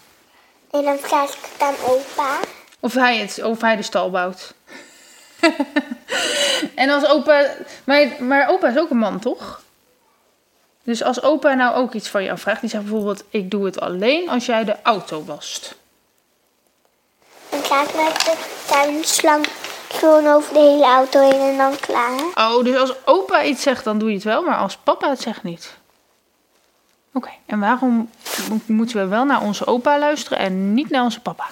Nee, 0.72 0.84
dan 0.84 0.98
vraag 0.98 1.30
ik 1.30 1.40
het 1.52 1.62
aan 1.62 1.76
opa. 1.86 2.40
Of 2.80 2.94
hij, 2.94 3.18
het, 3.18 3.44
of 3.44 3.62
hij 3.62 3.76
de 3.76 3.82
stal 3.82 4.10
bouwt. 4.10 4.54
en 6.76 6.90
als 6.90 7.06
opa. 7.08 7.56
Maar, 7.84 8.08
maar 8.20 8.50
opa 8.50 8.68
is 8.68 8.78
ook 8.78 8.90
een 8.90 8.98
man, 8.98 9.20
toch? 9.20 9.62
Dus 10.84 11.04
als 11.04 11.22
opa 11.22 11.54
nou 11.54 11.76
ook 11.76 11.94
iets 11.94 12.10
van 12.10 12.24
jou 12.24 12.38
vraagt, 12.38 12.62
die 12.62 12.70
zegt 12.70 12.84
bijvoorbeeld: 12.84 13.24
Ik 13.30 13.52
doe 13.52 13.66
het 13.66 13.80
alleen 13.80 14.30
als 14.30 14.46
jij 14.46 14.64
de 14.64 14.82
auto 14.82 15.24
wast. 15.24 15.76
Dan 17.50 17.64
ga 17.64 17.84
ik 17.84 17.94
met 17.96 18.20
de 18.20 18.64
tuinslang 18.68 19.46
gewoon 19.96 20.28
over 20.28 20.54
de 20.54 20.60
hele 20.60 20.86
auto 20.86 21.20
heen 21.30 21.42
en 21.42 21.58
dan 21.58 21.80
klaar. 21.80 22.20
Oh, 22.36 22.64
dus 22.64 22.78
als 22.78 22.94
opa 23.06 23.44
iets 23.44 23.62
zegt, 23.62 23.84
dan 23.84 23.98
doe 23.98 24.10
je 24.10 24.16
het 24.16 24.24
wel, 24.24 24.42
maar 24.42 24.58
als 24.58 24.78
papa 24.78 25.10
het 25.10 25.22
zegt 25.22 25.44
niet. 25.44 25.74
Oké, 27.14 27.30
en 27.46 27.60
waarom 27.60 28.10
mo- 28.50 28.60
moeten 28.66 28.98
we 28.98 29.08
wel 29.08 29.26
naar 29.26 29.42
onze 29.42 29.66
opa 29.66 30.00
luisteren 30.00 30.38
en 30.38 30.74
niet 30.74 30.90
naar 30.90 31.04
onze 31.04 31.20
papa? 31.22 31.46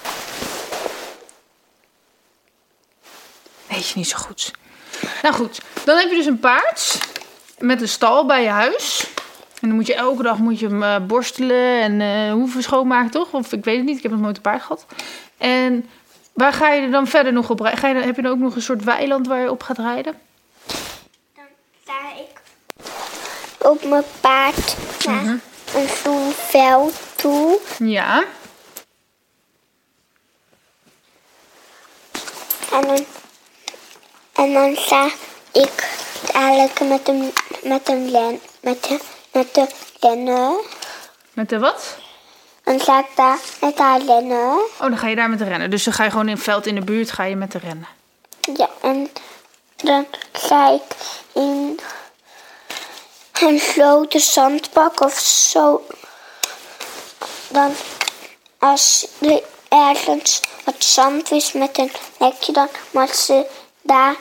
Weet 3.67 3.87
je 3.89 3.93
niet 3.97 4.09
zo 4.09 4.17
goed. 4.17 4.51
Nou 5.21 5.35
goed, 5.35 5.61
dan 5.85 5.97
heb 5.97 6.09
je 6.09 6.15
dus 6.15 6.25
een 6.25 6.39
paard 6.39 6.97
met 7.57 7.81
een 7.81 7.87
stal 7.89 8.25
bij 8.25 8.43
je 8.43 8.49
huis. 8.49 9.07
En 9.61 9.67
dan 9.69 9.77
moet 9.77 9.87
je 9.87 9.95
elke 9.95 10.23
dag 10.23 10.37
moet 10.37 10.59
je 10.59 10.67
hem 10.67 10.83
eh, 10.83 10.95
borstelen 11.07 11.81
en 11.81 12.01
eh 12.01 12.31
hoeven 12.31 12.63
schoonmaken, 12.63 13.11
toch? 13.11 13.31
Of 13.31 13.51
ik 13.53 13.63
weet 13.63 13.77
het 13.77 13.85
niet, 13.85 13.97
ik 13.97 14.03
heb 14.03 14.11
nog 14.11 14.21
nooit 14.21 14.35
een 14.35 14.41
paard 14.41 14.61
gehad. 14.61 14.85
En 15.37 15.89
waar 16.33 16.53
ga 16.53 16.71
je 16.71 16.81
er 16.81 16.91
dan 16.91 17.07
verder 17.07 17.33
nog 17.33 17.49
op 17.49 17.59
rijden? 17.59 17.79
Ga 17.79 17.87
je, 17.87 17.93
dan- 17.93 18.03
heb 18.03 18.15
je 18.15 18.21
dan 18.21 18.31
ook 18.31 18.37
nog 18.37 18.55
een 18.55 18.61
soort 18.61 18.83
weiland 18.83 19.27
waar 19.27 19.39
je 19.41 19.51
op 19.51 19.63
gaat 19.63 19.77
rijden? 19.77 20.19
Dan 21.35 21.45
sta 21.81 22.13
ik 22.15 22.41
op 23.57 23.83
mijn 23.83 24.03
paard 24.21 24.75
naar 25.05 25.39
een 25.75 25.87
groen 25.87 26.31
veld 26.31 26.93
toe. 27.15 27.59
Ja. 27.77 28.23
En 32.71 32.81
dan, 32.87 33.05
en 34.33 34.53
dan 34.53 34.75
sta 34.75 35.09
ik 35.51 35.97
eigenlijk 36.33 36.79
met 36.79 37.07
een, 37.07 37.33
met 37.63 37.89
een 37.89 38.11
len, 38.11 38.39
met 38.61 38.83
de, 38.83 38.99
met 39.31 39.53
de 39.53 39.67
lennen. 39.99 40.55
Met 41.33 41.49
de 41.49 41.59
wat? 41.59 41.97
Dan 42.63 42.79
sta 42.79 42.99
ik 42.99 43.05
daar 43.15 43.39
met 43.61 43.77
haar 43.77 43.99
lennen. 43.99 44.53
Oh, 44.53 44.79
dan 44.79 44.97
ga 44.97 45.07
je 45.07 45.15
daar 45.15 45.29
met 45.29 45.39
de 45.39 45.45
rennen. 45.45 45.69
Dus 45.69 45.83
dan 45.83 45.93
ga 45.93 46.03
je 46.03 46.09
gewoon 46.09 46.27
in 46.27 46.33
het 46.33 46.43
veld 46.43 46.65
in 46.65 46.75
de 46.75 46.81
buurt 46.81 47.11
ga 47.11 47.23
je 47.23 47.35
met 47.35 47.51
de 47.51 47.57
rennen. 47.57 47.87
Ja, 48.55 48.69
en 48.81 49.09
dan 49.75 50.05
sta 50.33 50.71
ik 50.71 50.81
in 51.33 51.79
een 53.41 53.59
grote 53.59 54.19
zandbak 54.19 55.01
of 55.01 55.19
zo. 55.19 55.81
Dan 57.47 57.73
als 58.59 59.07
er 59.19 59.41
ergens 59.69 60.41
wat 60.63 60.83
zand 60.83 61.31
is 61.31 61.51
met 61.51 61.77
een 61.77 61.91
hekje, 62.17 62.51
dan 62.51 62.67
mag 62.91 63.15
ze 63.15 63.45
daar 63.81 64.15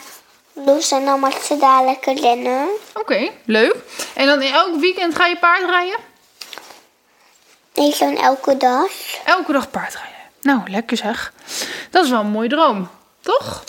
los 0.53 0.91
en 0.91 1.05
dan 1.05 1.21
mag 1.21 1.45
ze 1.45 1.57
daar 1.57 1.85
lekker 1.85 2.21
rennen. 2.21 2.69
Oké, 2.95 3.31
leuk. 3.45 3.77
En 4.15 4.27
dan 4.27 4.43
in 4.43 4.53
elk 4.53 4.81
weekend 4.81 5.15
ga 5.15 5.27
je 5.27 5.39
paardrijden? 5.39 6.11
Nee, 7.75 7.93
gewoon 7.93 8.17
elke 8.17 8.57
dag. 8.57 8.91
Elke 9.25 9.53
dag 9.53 9.71
paardrijden. 9.71 10.11
Nou, 10.41 10.71
lekker 10.71 10.97
zeg. 10.97 11.33
Dat 11.91 12.05
is 12.05 12.11
wel 12.11 12.21
een 12.21 12.27
mooie 12.31 12.49
droom, 12.49 12.89
toch? 13.21 13.65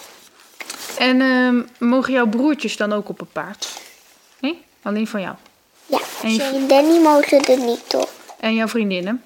En 0.98 1.22
ehm, 1.22 1.62
mogen 1.90 2.14
jouw 2.14 2.28
broertjes 2.28 2.78
dan 2.78 2.94
ook 2.94 3.10
op 3.10 3.22
een 3.22 3.32
paard? 3.32 3.68
Nee? 4.40 4.64
Alleen 4.82 5.08
van 5.08 5.22
jou. 5.22 5.36
Ja, 5.86 6.00
En 6.24 6.34
je- 6.34 6.66
Danny 6.68 7.00
mogen 7.00 7.46
er 7.46 7.58
niet 7.58 7.94
op. 7.96 8.10
En 8.40 8.54
jouw 8.56 8.68
vriendinnen? 8.68 9.24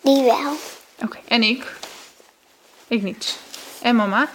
Die 0.00 0.22
wel. 0.22 0.56
Oké. 1.02 1.18
En 1.28 1.42
ik? 1.42 1.72
Ik 2.88 3.02
niet. 3.02 3.38
En 3.82 3.96
mama? 3.96 4.28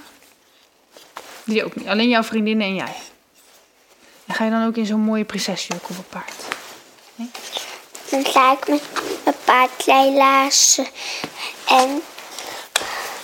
Die 1.44 1.66
ook 1.66 1.76
niet. 1.76 1.88
Alleen 1.88 2.10
jouw 2.10 2.24
vriendinnen 2.24 2.68
en 2.68 2.76
jij. 2.76 2.96
En 4.26 4.34
ga 4.36 4.44
je 4.44 4.52
dan 4.52 4.66
ook 4.68 4.76
in 4.76 4.86
zo'n 4.86 5.00
mooie 5.00 5.26
prinsesjurk 5.26 5.90
op 5.90 5.98
een 5.98 6.08
paard? 6.10 6.44
Dan 8.10 8.26
ga 8.26 8.52
ik 8.52 8.68
met 8.68 8.82
mijn 9.24 9.36
paardrijlaarzen 9.46 10.86
en, 11.68 11.96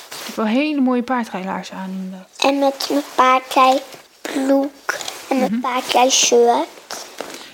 Ik 0.10 0.26
heb 0.26 0.36
wel 0.36 0.46
hele 0.46 0.82
mooie 0.82 1.04
paardrijlaarzen 1.04 1.76
aan 1.76 1.90
inderdaad. 1.90 2.28
en 2.38 2.60
met 2.60 2.88
mijn 2.90 3.04
paardrijbroek 3.16 4.94
en 5.30 5.40
mijn 5.40 5.60
paardrijshirt. 5.62 6.68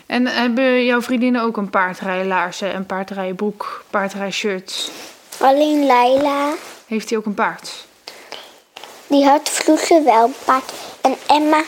En 0.06 0.26
hebben 0.28 0.86
jouw 0.86 1.02
vriendinnen 1.02 1.42
ook 1.42 1.58
een 1.58 1.70
paardrijlaarzen 1.70 2.74
en 2.74 2.86
paardrijbroek, 2.86 3.84
paardrijshirt? 3.90 4.92
Alleen 5.38 5.86
Laila, 5.86 6.54
Heeft 6.88 7.10
hij 7.10 7.18
ook 7.18 7.26
een 7.26 7.34
paard? 7.34 7.88
die 9.08 9.26
had 9.26 9.50
vroeger 9.50 10.04
wel 10.04 10.24
een 10.26 10.34
paard. 10.46 10.72
En 11.02 11.16
Emma 11.28 11.64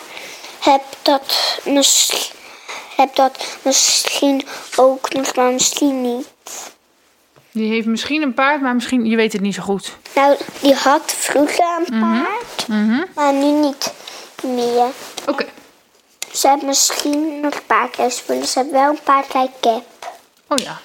heb 0.59 0.81
dat, 1.01 1.57
mis, 1.65 2.11
heb 3.01 3.15
dat 3.15 3.57
misschien 3.61 4.43
ook 4.75 5.13
nog, 5.13 5.35
maar 5.35 5.51
misschien 5.51 6.01
niet. 6.01 6.27
Die 7.51 7.71
heeft 7.71 7.87
misschien 7.87 8.21
een 8.21 8.33
paard, 8.33 8.61
maar 8.61 8.73
misschien, 8.75 9.05
je 9.05 9.15
weet 9.15 9.33
het 9.33 9.41
niet 9.41 9.55
zo 9.55 9.61
goed. 9.61 9.95
Nou, 10.15 10.37
die 10.61 10.73
had 10.73 11.11
vroeger 11.11 11.65
een 11.87 11.99
paard, 11.99 12.67
maar 13.15 13.33
nu 13.33 13.51
niet 13.51 13.93
meer. 14.43 14.85
Oké, 15.27 15.45
Ze 16.33 16.49
heeft 16.49 16.61
misschien 16.61 17.39
nog 17.39 17.65
paardrijspullen. 17.65 18.47
Ze 18.47 18.59
heeft 18.59 18.71
wel 18.71 18.89
een 18.89 18.99
paardrijcap. 19.03 19.85
oh 20.47 20.57
ja. 20.57 20.79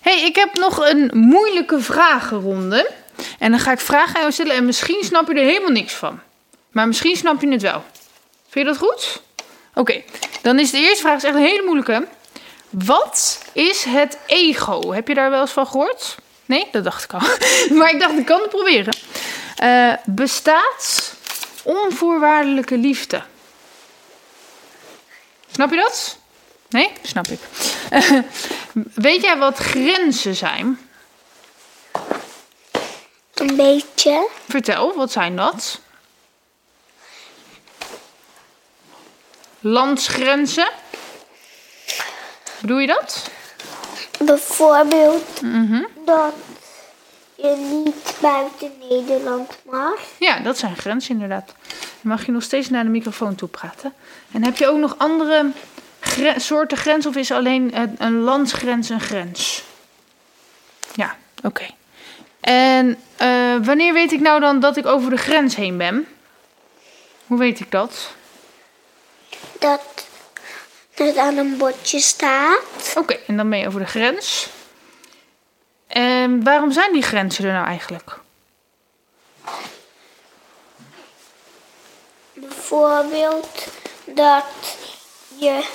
hey, 0.00 0.20
ik 0.22 0.36
heb 0.36 0.54
nog 0.54 0.88
een 0.88 1.10
moeilijke 1.14 1.80
vragenronde. 1.80 2.90
En 3.38 3.50
dan 3.50 3.60
ga 3.60 3.72
ik 3.72 3.80
vragen 3.80 4.14
aan 4.14 4.20
jou 4.20 4.32
stellen 4.32 4.54
en 4.54 4.64
misschien 4.64 5.04
snap 5.04 5.28
je 5.28 5.34
er 5.34 5.44
helemaal 5.44 5.70
niks 5.70 5.92
van. 5.94 6.20
Maar 6.70 6.86
misschien 6.86 7.16
snap 7.16 7.40
je 7.40 7.48
het 7.48 7.62
wel. 7.62 7.82
Vind 8.48 8.66
je 8.66 8.72
dat 8.72 8.78
goed? 8.78 9.22
Oké, 9.74 10.02
dan 10.42 10.58
is 10.58 10.70
de 10.70 10.78
eerste 10.78 11.02
vraag 11.02 11.16
is 11.16 11.24
echt 11.24 11.34
een 11.34 11.40
hele 11.40 11.62
moeilijke. 11.62 12.06
Wat 12.70 13.42
is 13.52 13.84
het 13.84 14.18
ego? 14.26 14.92
Heb 14.92 15.08
je 15.08 15.14
daar 15.14 15.30
wel 15.30 15.40
eens 15.40 15.50
van 15.50 15.66
gehoord? 15.66 16.16
Nee, 16.46 16.68
dat 16.72 16.84
dacht 16.84 17.04
ik 17.04 17.12
al. 17.12 17.20
Maar 17.78 17.90
ik 17.90 18.00
dacht, 18.00 18.18
ik 18.18 18.26
kan 18.26 18.40
het 18.40 18.50
proberen. 18.50 18.96
Eh, 19.56 19.92
bestaat 20.04 21.14
onvoorwaardelijke 21.62 22.76
liefde? 22.76 23.22
Snap 25.50 25.70
je 25.70 25.76
dat? 25.76 26.18
Nee? 26.68 26.92
Snap 27.02 27.26
ik. 27.26 27.40
weet 28.94 29.22
jij 29.22 29.38
wat 29.38 29.56
grenzen 29.56 30.34
zijn? 30.34 30.78
Een 33.34 33.56
beetje. 33.56 34.28
Vertel, 34.48 34.94
wat 34.96 35.12
zijn 35.12 35.36
dat? 35.36 35.80
Landsgrenzen? 39.60 40.68
Bedoel 42.60 42.78
je 42.78 42.86
dat? 42.86 43.30
Bijvoorbeeld 44.18 45.40
dat 46.04 46.34
je 47.34 47.82
niet 47.84 48.14
buiten 48.20 48.72
Nederland 48.88 49.58
mag. 49.70 50.00
Ja, 50.18 50.38
dat 50.38 50.58
zijn 50.58 50.76
grenzen 50.76 51.10
inderdaad. 51.12 51.54
Dan 51.68 52.12
mag 52.12 52.26
je 52.26 52.32
nog 52.32 52.42
steeds 52.42 52.68
naar 52.70 52.84
de 52.84 52.90
microfoon 52.90 53.34
toe 53.34 53.48
praten. 53.48 53.92
En 54.32 54.44
heb 54.44 54.56
je 54.56 54.66
ook 54.66 54.78
nog 54.78 54.94
andere 54.98 55.50
soorten 56.36 56.76
grens 56.76 57.06
of 57.06 57.16
is 57.16 57.30
alleen 57.30 57.76
een, 57.76 57.94
een 57.98 58.20
landsgrens 58.20 58.88
een 58.88 59.00
grens? 59.00 59.62
Ja, 60.94 61.16
oké. 61.42 61.66
En 62.40 62.96
eh, 63.16 63.56
wanneer 63.62 63.92
weet 63.92 64.12
ik 64.12 64.20
nou 64.20 64.40
dan 64.40 64.60
dat 64.60 64.76
ik 64.76 64.86
over 64.86 65.10
de 65.10 65.16
grens 65.16 65.56
heen 65.56 65.76
ben? 65.76 66.06
Hoe 67.26 67.38
weet 67.38 67.60
ik 67.60 67.70
dat? 67.70 68.14
Dat 69.60 69.80
het 70.94 71.16
aan 71.16 71.36
een 71.36 71.56
bordje 71.56 72.00
staat. 72.00 72.94
Oké, 72.96 73.18
en 73.26 73.36
dan 73.36 73.50
ben 73.50 73.58
je 73.58 73.66
over 73.66 73.80
de 73.80 73.86
grens. 73.86 74.48
En 75.86 76.44
waarom 76.44 76.72
zijn 76.72 76.92
die 76.92 77.02
grenzen 77.02 77.44
er 77.44 77.52
nou 77.52 77.66
eigenlijk? 77.66 78.18
Bijvoorbeeld 82.32 83.66
dat 84.04 84.44
je. 85.38 85.68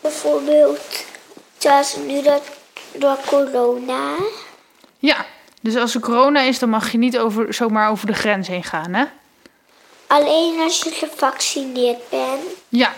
Bijvoorbeeld 0.00 1.04
zoals 1.58 1.96
nu 1.96 2.22
dat 2.22 2.42
door 2.92 3.18
corona. 3.26 4.14
Ja, 4.98 5.26
dus 5.60 5.76
als 5.76 5.94
er 5.94 6.00
corona 6.00 6.40
is, 6.40 6.58
dan 6.58 6.68
mag 6.68 6.92
je 6.92 6.98
niet 6.98 7.18
over, 7.18 7.54
zomaar 7.54 7.90
over 7.90 8.06
de 8.06 8.14
grens 8.14 8.48
heen 8.48 8.64
gaan, 8.64 8.94
hè? 8.94 9.04
Alleen 10.06 10.60
als 10.60 10.82
je 10.82 10.90
gevaccineerd 10.90 12.10
bent. 12.10 12.42
Ja, 12.68 12.92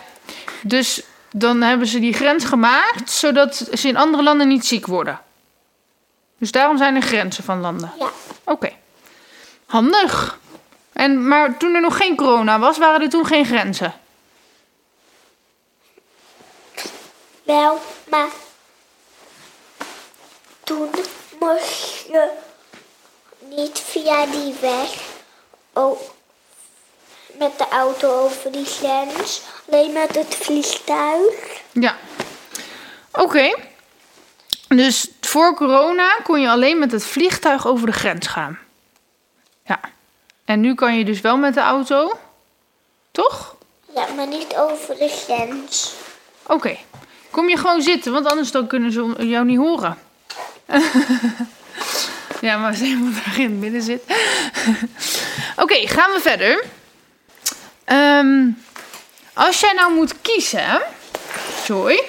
dus 0.62 1.03
dan 1.33 1.61
hebben 1.61 1.87
ze 1.87 1.99
die 1.99 2.12
grens 2.12 2.45
gemaakt, 2.45 3.11
zodat 3.11 3.69
ze 3.73 3.88
in 3.88 3.97
andere 3.97 4.23
landen 4.23 4.49
niet 4.49 4.67
ziek 4.67 4.87
worden. 4.87 5.21
Dus 6.38 6.50
daarom 6.50 6.79
zijn 6.79 6.95
er 6.95 7.03
grenzen 7.03 7.45
van 7.45 7.61
landen. 7.61 7.93
Ja. 7.99 8.11
Oké. 8.45 8.73
Handig. 9.67 10.38
En, 10.93 11.29
maar 11.29 11.57
toen 11.57 11.75
er 11.75 11.81
nog 11.81 11.97
geen 11.97 12.17
corona 12.17 12.59
was, 12.59 12.79
waren 12.79 13.00
er 13.00 13.09
toen 13.09 13.27
geen 13.27 13.47
grenzen. 13.47 13.95
Wel, 17.43 17.81
maar 18.11 18.29
toen 20.65 20.91
moest 21.41 22.07
je 22.09 22.31
niet 23.57 23.79
via 23.79 24.27
die 24.27 24.55
weg 24.61 25.17
oh, 25.73 26.00
met 27.38 27.59
de 27.59 27.68
auto 27.68 28.25
over 28.25 28.52
die 28.52 28.64
grens, 28.64 29.42
alleen 29.71 29.92
met 29.92 30.14
het 30.14 30.35
vliegtuig. 30.35 31.62
Ja. 31.73 31.97
Oké. 33.12 33.57
Dus 34.68 35.11
voor 35.21 35.54
corona 35.54 36.16
kon 36.23 36.40
je 36.40 36.49
alleen 36.49 36.78
met 36.78 36.92
het 36.92 37.04
vliegtuig 37.04 37.66
over 37.66 37.87
de 37.87 37.92
grens 37.92 38.26
gaan. 38.26 38.59
Ja. 39.64 39.80
En 40.45 40.61
nu 40.61 40.75
kan 40.75 40.99
je 40.99 41.04
dus 41.04 41.21
wel 41.21 41.37
met 41.37 41.54
de 41.54 41.61
auto. 41.61 42.18
Toch? 43.11 43.57
Ja, 43.95 44.07
maar 44.16 44.26
niet 44.26 44.57
over 44.57 44.97
de 44.97 45.09
grens. 45.09 45.92
Oké. 46.47 46.76
Kom 47.30 47.49
je 47.49 47.57
gewoon 47.57 47.83
zitten, 47.83 48.12
want 48.12 48.26
anders 48.26 48.50
dan 48.50 48.66
kunnen 48.66 48.92
ze 48.92 49.14
jou 49.18 49.45
niet 49.45 49.59
horen. 49.59 49.99
ja, 52.40 52.57
maar 52.59 52.71
als 52.71 52.80
iemand 52.80 53.14
daar 53.14 53.38
in 53.38 53.50
het 53.50 53.61
midden 53.61 53.83
zit. 53.83 54.02
Oké, 55.62 55.87
gaan 55.87 56.12
we 56.12 56.21
verder. 56.21 56.64
Ehm, 57.88 58.49
als 59.33 59.61
jij 59.61 59.73
nou 59.73 59.95
moet 59.95 60.21
kiezen, 60.21 60.80
Joy, 61.66 62.02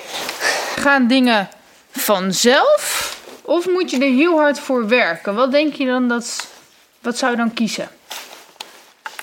gaan 0.76 1.08
dingen 1.08 1.50
vanzelf 1.92 3.18
of 3.42 3.68
moet 3.68 3.90
je 3.90 3.98
er 3.98 4.12
heel 4.12 4.38
hard 4.38 4.60
voor 4.60 4.88
werken? 4.88 5.36
Wat 5.36 5.52
denk 5.52 5.74
je 5.74 5.86
dan 5.86 6.08
dat, 6.08 6.48
wat 7.02 7.18
zou 7.18 7.32
je 7.32 7.38
dan 7.38 7.54
kiezen? 7.54 7.90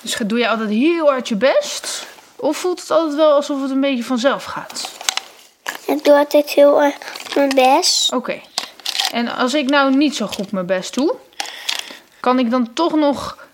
Dus 0.01 0.17
doe 0.25 0.39
je 0.39 0.49
altijd 0.49 0.69
heel 0.69 1.07
hard 1.07 1.27
je 1.27 1.35
best? 1.35 2.05
Of 2.35 2.57
voelt 2.57 2.81
het 2.81 2.91
altijd 2.91 3.15
wel 3.15 3.31
alsof 3.33 3.61
het 3.61 3.71
een 3.71 3.81
beetje 3.81 4.03
vanzelf 4.03 4.43
gaat? 4.43 4.89
Ik 5.85 6.03
doe 6.03 6.17
altijd 6.17 6.49
heel 6.49 6.83
erg 6.83 6.95
mijn 7.35 7.55
best. 7.55 8.13
Oké. 8.13 8.41
En 9.11 9.27
als 9.35 9.53
ik 9.53 9.69
nou 9.69 9.95
niet 9.95 10.15
zo 10.15 10.27
goed 10.27 10.51
mijn 10.51 10.65
best 10.65 10.93
doe, 10.93 11.15
kan 12.19 12.39
ik 12.39 12.51
dan 12.51 12.73
toch 12.73 12.95
nog 12.95 13.46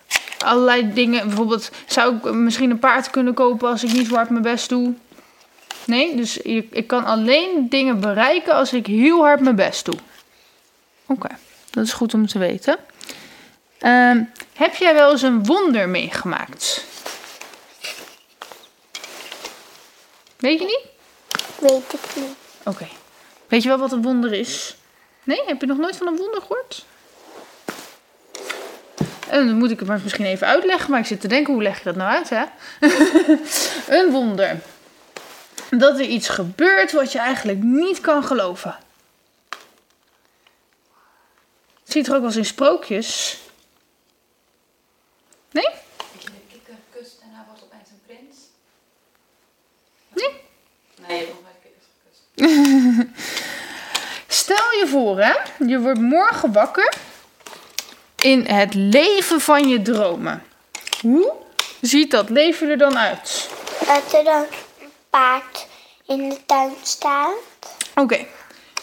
allerlei 0.43 0.93
dingen. 0.93 1.27
Bijvoorbeeld, 1.27 1.71
zou 1.85 2.15
ik 2.15 2.23
misschien 2.33 2.69
een 2.69 2.79
paard 2.79 3.09
kunnen 3.09 3.33
kopen 3.33 3.69
als 3.69 3.83
ik 3.83 3.93
niet 3.93 4.07
zo 4.07 4.15
hard 4.15 4.29
mijn 4.29 4.41
best 4.43 4.69
doe? 4.69 4.93
Nee, 5.85 6.15
dus 6.15 6.37
ik, 6.37 6.67
ik 6.71 6.87
kan 6.87 7.05
alleen 7.05 7.69
dingen 7.69 7.99
bereiken 7.99 8.53
als 8.53 8.73
ik 8.73 8.87
heel 8.87 9.21
hard 9.21 9.39
mijn 9.39 9.55
best 9.55 9.85
doe. 9.85 9.95
Oké, 11.05 11.29
dat 11.69 11.83
is 11.85 11.93
goed 11.93 12.13
om 12.13 12.27
te 12.27 12.39
weten. 12.39 12.77
Ehm, 13.77 14.23
heb 14.53 14.75
jij 14.75 14.93
wel 14.93 15.11
eens 15.11 15.21
een 15.21 15.45
wonder 15.45 15.89
meegemaakt? 15.89 16.85
Weet 20.37 20.59
je 20.59 20.65
niet? 20.65 20.85
Weet 21.59 21.93
ik 21.93 22.15
niet. 22.15 22.35
Oké. 22.63 22.87
Weet 23.47 23.63
je 23.63 23.69
wel 23.69 23.77
wat 23.77 23.91
een 23.91 24.01
wonder 24.01 24.33
is? 24.33 24.75
Nee? 25.23 25.41
Heb 25.45 25.61
je 25.61 25.67
nog 25.67 25.77
nooit 25.77 25.97
van 25.97 26.07
een 26.07 26.15
wonder 26.15 26.41
gehoord? 26.41 26.85
En 29.33 29.47
dan 29.47 29.57
moet 29.57 29.71
ik 29.71 29.79
het 29.79 29.87
maar 29.87 29.99
misschien 30.03 30.25
even 30.25 30.47
uitleggen, 30.47 30.91
maar 30.91 30.99
ik 30.99 31.05
zit 31.05 31.21
te 31.21 31.27
denken, 31.27 31.53
hoe 31.53 31.63
leg 31.63 31.77
je 31.77 31.83
dat 31.83 31.95
nou 31.95 32.11
uit, 32.11 32.29
hè? 32.29 32.43
een 33.99 34.11
wonder. 34.11 34.59
Dat 35.69 35.99
er 35.99 36.05
iets 36.05 36.29
gebeurt 36.29 36.91
wat 36.91 37.11
je 37.11 37.19
eigenlijk 37.19 37.63
niet 37.63 38.01
kan 38.01 38.23
geloven. 38.23 38.75
Het 41.83 41.91
ziet 41.91 42.07
er 42.07 42.13
ook 42.13 42.19
wel 42.19 42.27
eens 42.27 42.37
in 42.37 42.45
sprookjes. 42.45 43.39
Nee? 45.51 45.63
Dat 45.63 46.23
de 46.23 46.31
kikker 46.51 46.75
kust 46.91 47.19
en 47.21 47.29
hij 47.31 47.43
was 47.51 47.61
opeens 47.63 47.89
een 47.89 48.01
prins. 48.05 48.37
Nee? 50.13 50.41
Nee, 51.07 51.19
je 51.19 51.25
hebt 51.25 51.39
nog 51.41 51.51
kikkers 51.61 51.87
gekust. 51.95 53.07
Stel 54.43 54.71
je 54.79 54.87
voor, 54.87 55.19
hè, 55.19 55.33
je 55.65 55.79
wordt 55.79 55.99
morgen 55.99 56.51
wakker 56.51 56.93
in 58.23 58.45
het 58.45 58.73
leven 58.73 59.41
van 59.41 59.67
je 59.67 59.81
dromen. 59.81 60.43
Hoe 61.01 61.31
ziet 61.81 62.11
dat 62.11 62.29
leven 62.29 62.69
er 62.69 62.77
dan 62.77 62.97
uit? 62.97 63.49
Dat 63.79 64.13
er 64.13 64.23
dan 64.23 64.45
een 64.81 64.91
paard 65.09 65.67
in 66.05 66.29
de 66.29 66.37
tuin 66.45 66.73
staat. 66.83 67.33
Oké. 67.95 68.25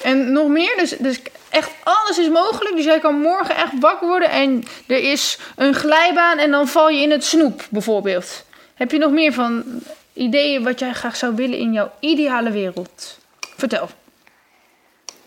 En 0.03 0.33
nog 0.33 0.48
meer, 0.48 0.76
dus, 0.76 0.90
dus 0.98 1.20
echt 1.48 1.70
alles 1.85 2.18
is 2.18 2.29
mogelijk. 2.29 2.76
Dus 2.76 2.85
jij 2.85 3.00
kan 3.00 3.20
morgen 3.20 3.57
echt 3.57 3.72
wakker 3.81 4.09
worden 4.09 4.31
en 4.31 4.64
er 4.87 5.11
is 5.11 5.38
een 5.57 5.74
glijbaan 5.74 6.38
en 6.38 6.50
dan 6.50 6.68
val 6.68 6.88
je 6.88 7.03
in 7.03 7.11
het 7.11 7.24
snoep, 7.24 7.66
bijvoorbeeld. 7.70 8.44
Heb 8.74 8.90
je 8.90 8.98
nog 8.98 9.11
meer 9.11 9.33
van 9.33 9.64
ideeën 10.12 10.64
wat 10.64 10.79
jij 10.79 10.92
graag 10.92 11.16
zou 11.16 11.35
willen 11.35 11.59
in 11.59 11.72
jouw 11.72 11.90
ideale 12.00 12.50
wereld? 12.50 13.18
Vertel. 13.57 13.88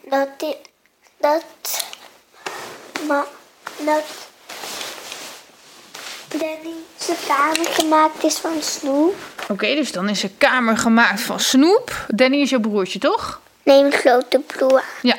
Dat 0.10 0.28
die, 0.38 0.56
dat, 1.17 1.43
maar, 3.08 3.26
dat 3.77 4.03
Danny 6.27 6.75
zijn 6.97 7.17
kamer 7.27 7.65
gemaakt 7.65 8.23
is 8.23 8.38
van 8.38 8.62
snoep. 8.62 9.15
Oké, 9.49 9.75
dus 9.75 9.91
dan 9.91 10.09
is 10.09 10.23
er 10.23 10.31
kamer 10.38 10.77
gemaakt 10.77 11.21
van 11.21 11.39
snoep. 11.39 12.05
Danny 12.07 12.38
is 12.38 12.49
jouw 12.49 12.59
broertje, 12.59 12.99
toch? 12.99 13.41
Neem 13.63 13.86
een 13.86 13.91
grote 13.91 14.39
broer. 14.39 14.83
Ja. 15.01 15.15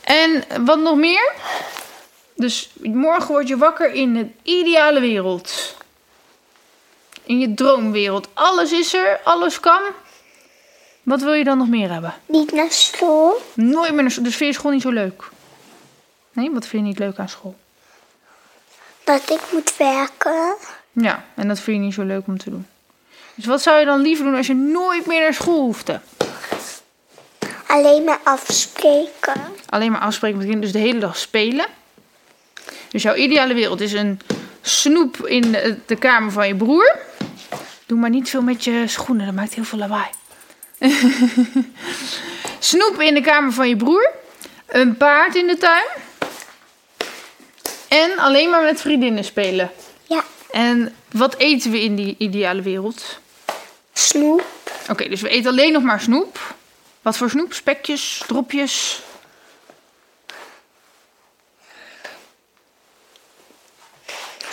En 0.00 0.44
wat 0.64 0.78
nog 0.78 0.96
meer? 0.96 1.32
Dus 2.34 2.70
morgen 2.82 3.28
word 3.28 3.48
je 3.48 3.56
wakker 3.56 3.92
in 3.92 4.14
de 4.14 4.26
ideale 4.42 5.00
wereld. 5.00 5.76
In 7.22 7.38
je 7.38 7.54
droomwereld. 7.54 8.28
Alles 8.34 8.72
is 8.72 8.94
er, 8.94 9.20
alles 9.24 9.60
kan. 9.60 9.80
Wat 11.02 11.20
wil 11.20 11.32
je 11.32 11.44
dan 11.44 11.58
nog 11.58 11.68
meer 11.68 11.92
hebben? 11.92 12.14
Niet 12.26 12.52
naar 12.52 12.70
school. 12.70 13.42
Nooit 13.54 13.92
meer 13.92 14.02
naar 14.02 14.10
school. 14.10 14.24
Dus 14.24 14.36
vind 14.36 14.54
je 14.54 14.60
school 14.60 14.72
niet 14.72 14.82
zo 14.82 14.90
leuk? 14.90 15.28
Nee, 16.32 16.50
wat 16.50 16.66
vind 16.66 16.82
je 16.82 16.88
niet 16.88 16.98
leuk 16.98 17.18
aan 17.18 17.28
school? 17.28 17.56
Dat 19.04 19.30
ik 19.30 19.40
moet 19.52 19.76
werken. 19.76 20.54
Ja, 20.92 21.24
en 21.34 21.48
dat 21.48 21.60
vind 21.60 21.76
je 21.76 21.82
niet 21.82 21.94
zo 21.94 22.02
leuk 22.02 22.26
om 22.26 22.38
te 22.38 22.50
doen. 22.50 22.66
Dus 23.34 23.46
wat 23.46 23.62
zou 23.62 23.78
je 23.78 23.84
dan 23.84 24.00
liever 24.00 24.24
doen 24.24 24.34
als 24.34 24.46
je 24.46 24.54
nooit 24.54 25.06
meer 25.06 25.20
naar 25.20 25.34
school 25.34 25.60
hoefde? 25.60 26.00
Alleen 27.66 28.04
maar 28.04 28.20
afspreken. 28.22 29.40
Alleen 29.68 29.92
maar 29.92 30.00
afspreken 30.00 30.36
met 30.36 30.46
kinderen, 30.46 30.72
dus 30.72 30.82
de 30.82 30.88
hele 30.88 31.00
dag 31.00 31.16
spelen. 31.16 31.66
Dus 32.88 33.02
jouw 33.02 33.14
ideale 33.14 33.54
wereld 33.54 33.80
is 33.80 33.92
een 33.92 34.20
snoep 34.60 35.26
in 35.26 35.52
de, 35.52 35.76
de 35.86 35.96
kamer 35.96 36.32
van 36.32 36.48
je 36.48 36.54
broer. 36.54 36.96
Doe 37.86 37.98
maar 37.98 38.10
niet 38.10 38.30
veel 38.30 38.42
met 38.42 38.64
je 38.64 38.84
schoenen, 38.86 39.26
dat 39.26 39.34
maakt 39.34 39.54
heel 39.54 39.64
veel 39.64 39.78
lawaai. 39.78 40.08
snoep 42.58 43.00
in 43.00 43.14
de 43.14 43.20
kamer 43.20 43.52
van 43.52 43.68
je 43.68 43.76
broer. 43.76 44.10
Een 44.66 44.96
paard 44.96 45.34
in 45.34 45.46
de 45.46 45.56
tuin. 45.56 45.86
En 47.90 48.18
alleen 48.18 48.50
maar 48.50 48.62
met 48.62 48.80
vriendinnen 48.80 49.24
spelen. 49.24 49.70
Ja, 50.02 50.24
En 50.50 50.94
wat 51.12 51.36
eten 51.36 51.70
we 51.70 51.80
in 51.82 51.94
die 51.96 52.14
ideale 52.18 52.62
wereld? 52.62 53.18
snoep. 53.92 54.44
Oké, 54.90 55.08
dus 55.08 55.20
we 55.20 55.28
eten 55.28 55.50
alleen 55.50 55.72
nog 55.72 55.82
maar 55.82 56.00
snoep. 56.00 56.54
Wat 57.02 57.16
voor 57.16 57.30
snoep? 57.30 57.52
Spekjes, 57.52 58.22
dropjes. 58.26 59.02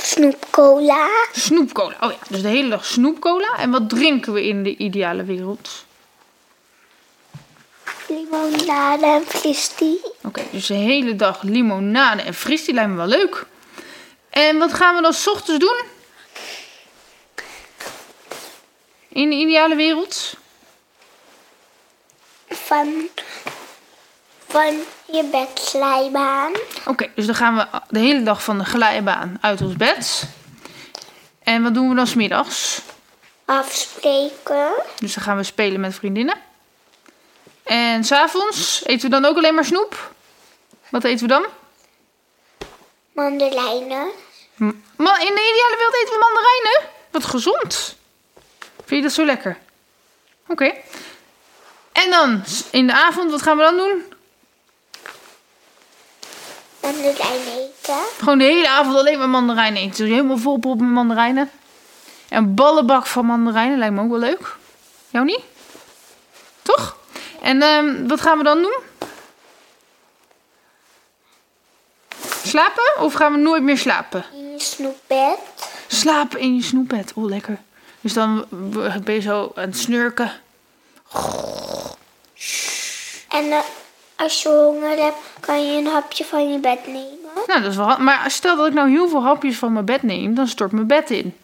Snoepcola. 0.02 1.08
Snoepcola. 1.34 1.95
Oh 2.02 2.12
ja, 2.12 2.17
dus 2.30 2.41
de 2.41 2.47
hele 2.47 2.69
dag 2.69 2.86
snoepcola. 2.86 3.58
En 3.58 3.71
wat 3.71 3.89
drinken 3.89 4.34
we 4.34 4.47
in 4.47 4.63
de 4.63 4.76
ideale 4.78 5.23
wereld? 5.23 5.86
Limonade 8.08 9.06
en 9.06 9.23
fristie. 9.28 10.00
Oké, 10.27 10.43
dus 10.51 10.65
de 10.65 10.73
hele 10.73 11.15
dag 11.15 11.41
limonade 11.41 12.21
en 12.21 12.33
fris. 12.33 12.65
Die 12.65 12.73
lijkt 12.73 12.89
me 12.89 12.95
wel 12.95 13.07
leuk. 13.07 13.45
En 14.29 14.57
wat 14.57 14.73
gaan 14.73 14.95
we 14.95 15.01
dan 15.01 15.13
's 15.13 15.27
ochtends 15.27 15.65
doen? 15.65 15.81
In 19.09 19.29
de 19.29 19.35
ideale 19.35 19.75
wereld? 19.75 20.33
Van, 22.49 23.09
van 24.47 24.79
je 25.05 25.23
bedslijbaan. 25.31 26.51
Oké, 26.85 27.11
dus 27.15 27.25
dan 27.25 27.35
gaan 27.35 27.55
we 27.55 27.67
de 27.89 27.99
hele 27.99 28.23
dag 28.23 28.43
van 28.43 28.57
de 28.57 28.65
glijbaan 28.65 29.37
uit 29.41 29.61
ons 29.61 29.75
bed. 29.75 30.27
En 31.43 31.63
wat 31.63 31.73
doen 31.73 31.89
we 31.89 31.95
dan 31.95 32.07
's 32.07 32.13
middags? 32.13 32.81
Afspreken. 33.45 34.71
Dus 34.99 35.13
dan 35.13 35.23
gaan 35.23 35.37
we 35.37 35.43
spelen 35.43 35.79
met 35.79 35.95
vriendinnen. 35.95 36.35
En 37.63 38.03
s'avonds 38.03 38.85
eten 38.85 39.09
we 39.09 39.19
dan 39.19 39.25
ook 39.25 39.37
alleen 39.37 39.55
maar 39.55 39.65
snoep? 39.65 40.15
Wat 40.89 41.04
eten 41.04 41.28
we 41.28 41.34
dan? 41.34 41.45
Mandarijnen. 43.12 44.08
Maar 44.95 45.19
in 45.21 45.36
de 45.36 45.52
ideale 45.52 45.76
wereld 45.78 45.95
eten 45.95 46.13
we 46.13 46.19
mandarijnen. 46.19 46.89
Wat 47.12 47.26
gezond. 47.26 47.95
Vind 48.76 48.89
je 48.89 49.02
dat 49.02 49.12
zo 49.12 49.26
lekker? 49.26 49.58
Oké. 50.47 50.73
En 51.91 52.10
dan 52.10 52.43
in 52.71 52.88
de 52.88 52.93
avond, 52.93 53.32
wat 53.32 53.41
gaan 53.41 53.58
we 53.58 53.63
dan 53.63 53.78
doen? 53.78 54.15
mandarijn 56.93 57.41
eten. 57.58 57.95
Gewoon 58.17 58.38
de 58.38 58.43
hele 58.43 58.69
avond 58.69 58.95
alleen 58.95 59.17
maar 59.17 59.30
mandarijnen 59.30 59.82
eten. 59.82 60.06
Dus 60.06 60.10
helemaal 60.15 60.38
vol 60.38 60.54
op 60.54 60.80
met 60.80 60.89
mandarijnen. 60.89 61.52
En 62.30 62.43
een 62.43 62.56
ballenbak 62.56 63.06
van 63.06 63.26
mandarijnen 63.26 63.78
lijkt 63.78 63.93
me 63.93 64.02
ook 64.02 64.10
wel 64.10 64.19
leuk. 64.19 64.56
Jou 65.10 65.26
niet? 65.26 65.41
Toch? 66.62 66.97
En 67.41 67.62
ehm, 67.62 68.08
wat 68.08 68.21
gaan 68.21 68.38
we 68.38 68.43
dan 68.43 68.62
doen? 68.62 68.78
Slapen? 72.47 72.93
Of 72.99 73.13
gaan 73.13 73.31
we 73.31 73.38
nooit 73.38 73.63
meer 73.63 73.77
slapen? 73.77 74.25
In 74.33 74.51
je 74.51 74.60
snoepbed. 74.60 75.38
Slapen 75.88 76.39
in 76.39 76.55
je 76.55 76.63
snoepbed. 76.63 77.12
Oh, 77.15 77.25
lekker. 77.25 77.57
Dus 78.01 78.13
dan 78.13 78.45
ben 79.03 79.13
je 79.13 79.21
zo 79.21 79.51
aan 79.55 79.63
het 79.63 79.77
snurken. 79.77 80.31
En 83.29 83.51
eh, 83.51 83.60
als 84.15 84.41
je 84.41 84.49
honger 84.49 84.97
hebt, 84.97 85.17
kan 85.39 85.65
je 85.65 85.77
een 85.77 85.88
hapje 85.88 86.25
van 86.25 86.51
je 86.51 86.60
bed 86.60 86.88
nemen. 86.88 87.17
Nou, 87.47 87.62
dat 87.62 87.71
is 87.71 87.75
wel... 87.75 87.97
Maar 87.97 88.31
stel 88.31 88.55
dat 88.55 88.67
ik 88.67 88.73
nou 88.73 88.89
heel 88.89 89.10
veel 89.10 89.23
hapjes 89.23 89.57
van 89.57 89.73
mijn 89.73 89.86
bed 89.86 90.03
neem, 90.03 90.36
dan 90.36 90.47
stort 90.47 90.71
mijn 90.71 90.88
bed 90.88 91.10
in. 91.10 91.36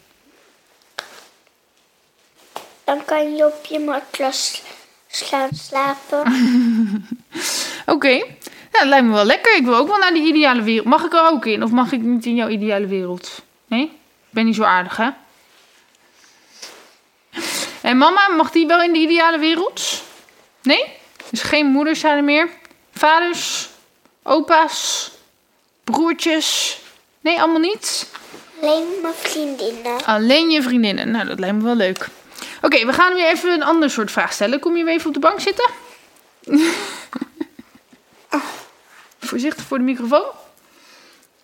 Dan 2.84 3.06
kan 3.06 3.36
je 3.36 3.46
op 3.46 3.66
je 3.66 3.80
matras 3.80 4.62
gaan 5.08 5.50
slapen. 5.54 6.24
Oké. 7.86 8.26
Ja, 8.74 8.80
dat 8.80 8.88
lijkt 8.88 9.06
me 9.06 9.14
wel 9.14 9.26
lekker. 9.26 9.56
Ik 9.56 9.64
wil 9.64 9.76
ook 9.76 9.88
wel 9.88 9.98
naar 9.98 10.14
die 10.14 10.28
ideale 10.28 10.62
wereld. 10.62 10.86
Mag 10.86 11.04
ik 11.06 11.14
er 11.14 11.30
ook 11.30 11.46
in? 11.46 11.64
Of 11.64 11.72
mag 11.72 11.92
ik 11.92 12.02
niet 12.02 12.26
in 12.26 12.36
jouw 12.36 12.48
ideale 12.48 12.88
wereld? 12.88 13.42
Nee? 13.68 13.84
Ik 13.84 14.30
ben 14.30 14.46
niet 14.46 14.56
zo 14.56 14.64
aardig, 14.64 14.98
hè? 14.98 15.10
En 17.82 17.98
mama, 17.98 18.28
mag 18.28 18.52
die 18.52 18.68
wel 18.68 18.82
in 18.82 18.94
de 18.94 19.00
ideale 19.00 19.40
wereld? 19.40 20.04
Nee? 20.62 20.86
Dus 21.30 21.42
geen 21.42 21.66
moeders 21.66 22.00
zijn 22.00 22.18
er 22.18 22.24
meer? 22.24 22.50
Vaders? 22.94 23.70
Opa's? 24.24 25.12
Broertjes? 25.84 26.80
Nee, 27.22 27.42
allemaal 27.42 27.60
niet? 27.60 28.12
Alleen 28.62 28.88
mijn 29.02 29.14
vriendinnen. 29.14 30.06
Alleen 30.06 30.50
je 30.50 30.62
vriendinnen. 30.62 31.12
Nou, 31.12 31.28
dat 31.28 31.40
lijkt 31.40 31.56
me 31.56 31.64
wel 31.64 31.76
leuk. 31.76 32.08
Oké, 32.62 32.86
we 32.86 32.94
gaan 32.94 33.14
weer 33.14 33.28
even 33.28 33.52
een 33.52 33.64
ander 33.64 33.90
soort 33.90 34.12
vraag 34.12 34.34
stellen. 34.34 34.60
Kom 34.60 34.78
je 34.78 34.84
weer 34.84 34.94
even 34.94 35.08
op 35.08 35.14
de 35.14 35.20
bank 35.20 35.40
zitten? 35.40 35.70
Voorzichtig 39.34 39.66
voor 39.66 39.78
de 39.78 39.84
microfoon. 39.84 40.26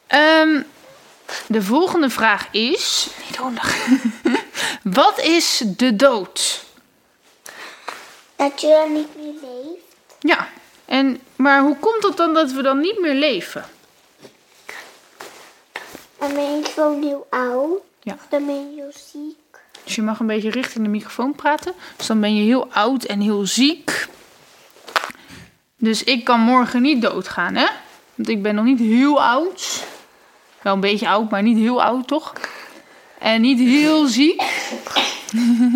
Ehm, 0.07 0.61
de 1.47 1.61
volgende 1.61 2.09
vraag 2.09 2.47
is... 2.51 3.09
Niet 3.27 3.35
handig. 3.35 3.87
Wat 4.99 5.19
is 5.19 5.63
de 5.65 5.95
dood? 5.95 6.65
Dat 8.35 8.61
je 8.61 8.67
dan 8.67 8.93
niet 8.93 9.15
meer 9.15 9.33
leeft. 9.41 9.83
Ja, 10.19 10.47
en, 10.85 11.21
maar 11.35 11.61
hoe 11.61 11.77
komt 11.77 12.03
het 12.03 12.17
dan 12.17 12.33
dat 12.33 12.51
we 12.51 12.61
dan 12.61 12.79
niet 12.79 12.99
meer 12.99 13.13
leven? 13.13 13.65
Dan 16.17 16.33
ben 16.33 16.57
je 16.57 16.63
gewoon 16.73 17.03
heel 17.03 17.27
oud. 17.29 17.81
Ja. 18.01 18.17
Dan 18.29 18.45
ben 18.45 18.55
je 18.55 18.75
heel 18.75 18.91
ziek. 19.11 19.57
Dus 19.83 19.95
je 19.95 20.01
mag 20.01 20.19
een 20.19 20.27
beetje 20.27 20.49
richting 20.49 20.83
de 20.83 20.89
microfoon 20.91 21.35
praten. 21.35 21.73
Dus 21.97 22.07
dan 22.07 22.19
ben 22.19 22.35
je 22.35 22.43
heel 22.43 22.71
oud 22.71 23.03
en 23.03 23.21
heel 23.21 23.45
ziek. 23.45 24.07
Dus 25.81 26.03
ik 26.03 26.23
kan 26.23 26.39
morgen 26.39 26.81
niet 26.81 27.01
doodgaan, 27.01 27.55
hè? 27.55 27.67
Want 28.15 28.29
ik 28.29 28.41
ben 28.41 28.55
nog 28.55 28.65
niet 28.65 28.79
heel 28.79 29.23
oud. 29.23 29.83
Wel 30.61 30.73
een 30.73 30.79
beetje 30.79 31.07
oud, 31.07 31.29
maar 31.29 31.43
niet 31.43 31.57
heel 31.57 31.83
oud, 31.83 32.07
toch? 32.07 32.33
En 33.17 33.41
niet 33.41 33.59
heel 33.59 34.05
ziek. 34.05 34.43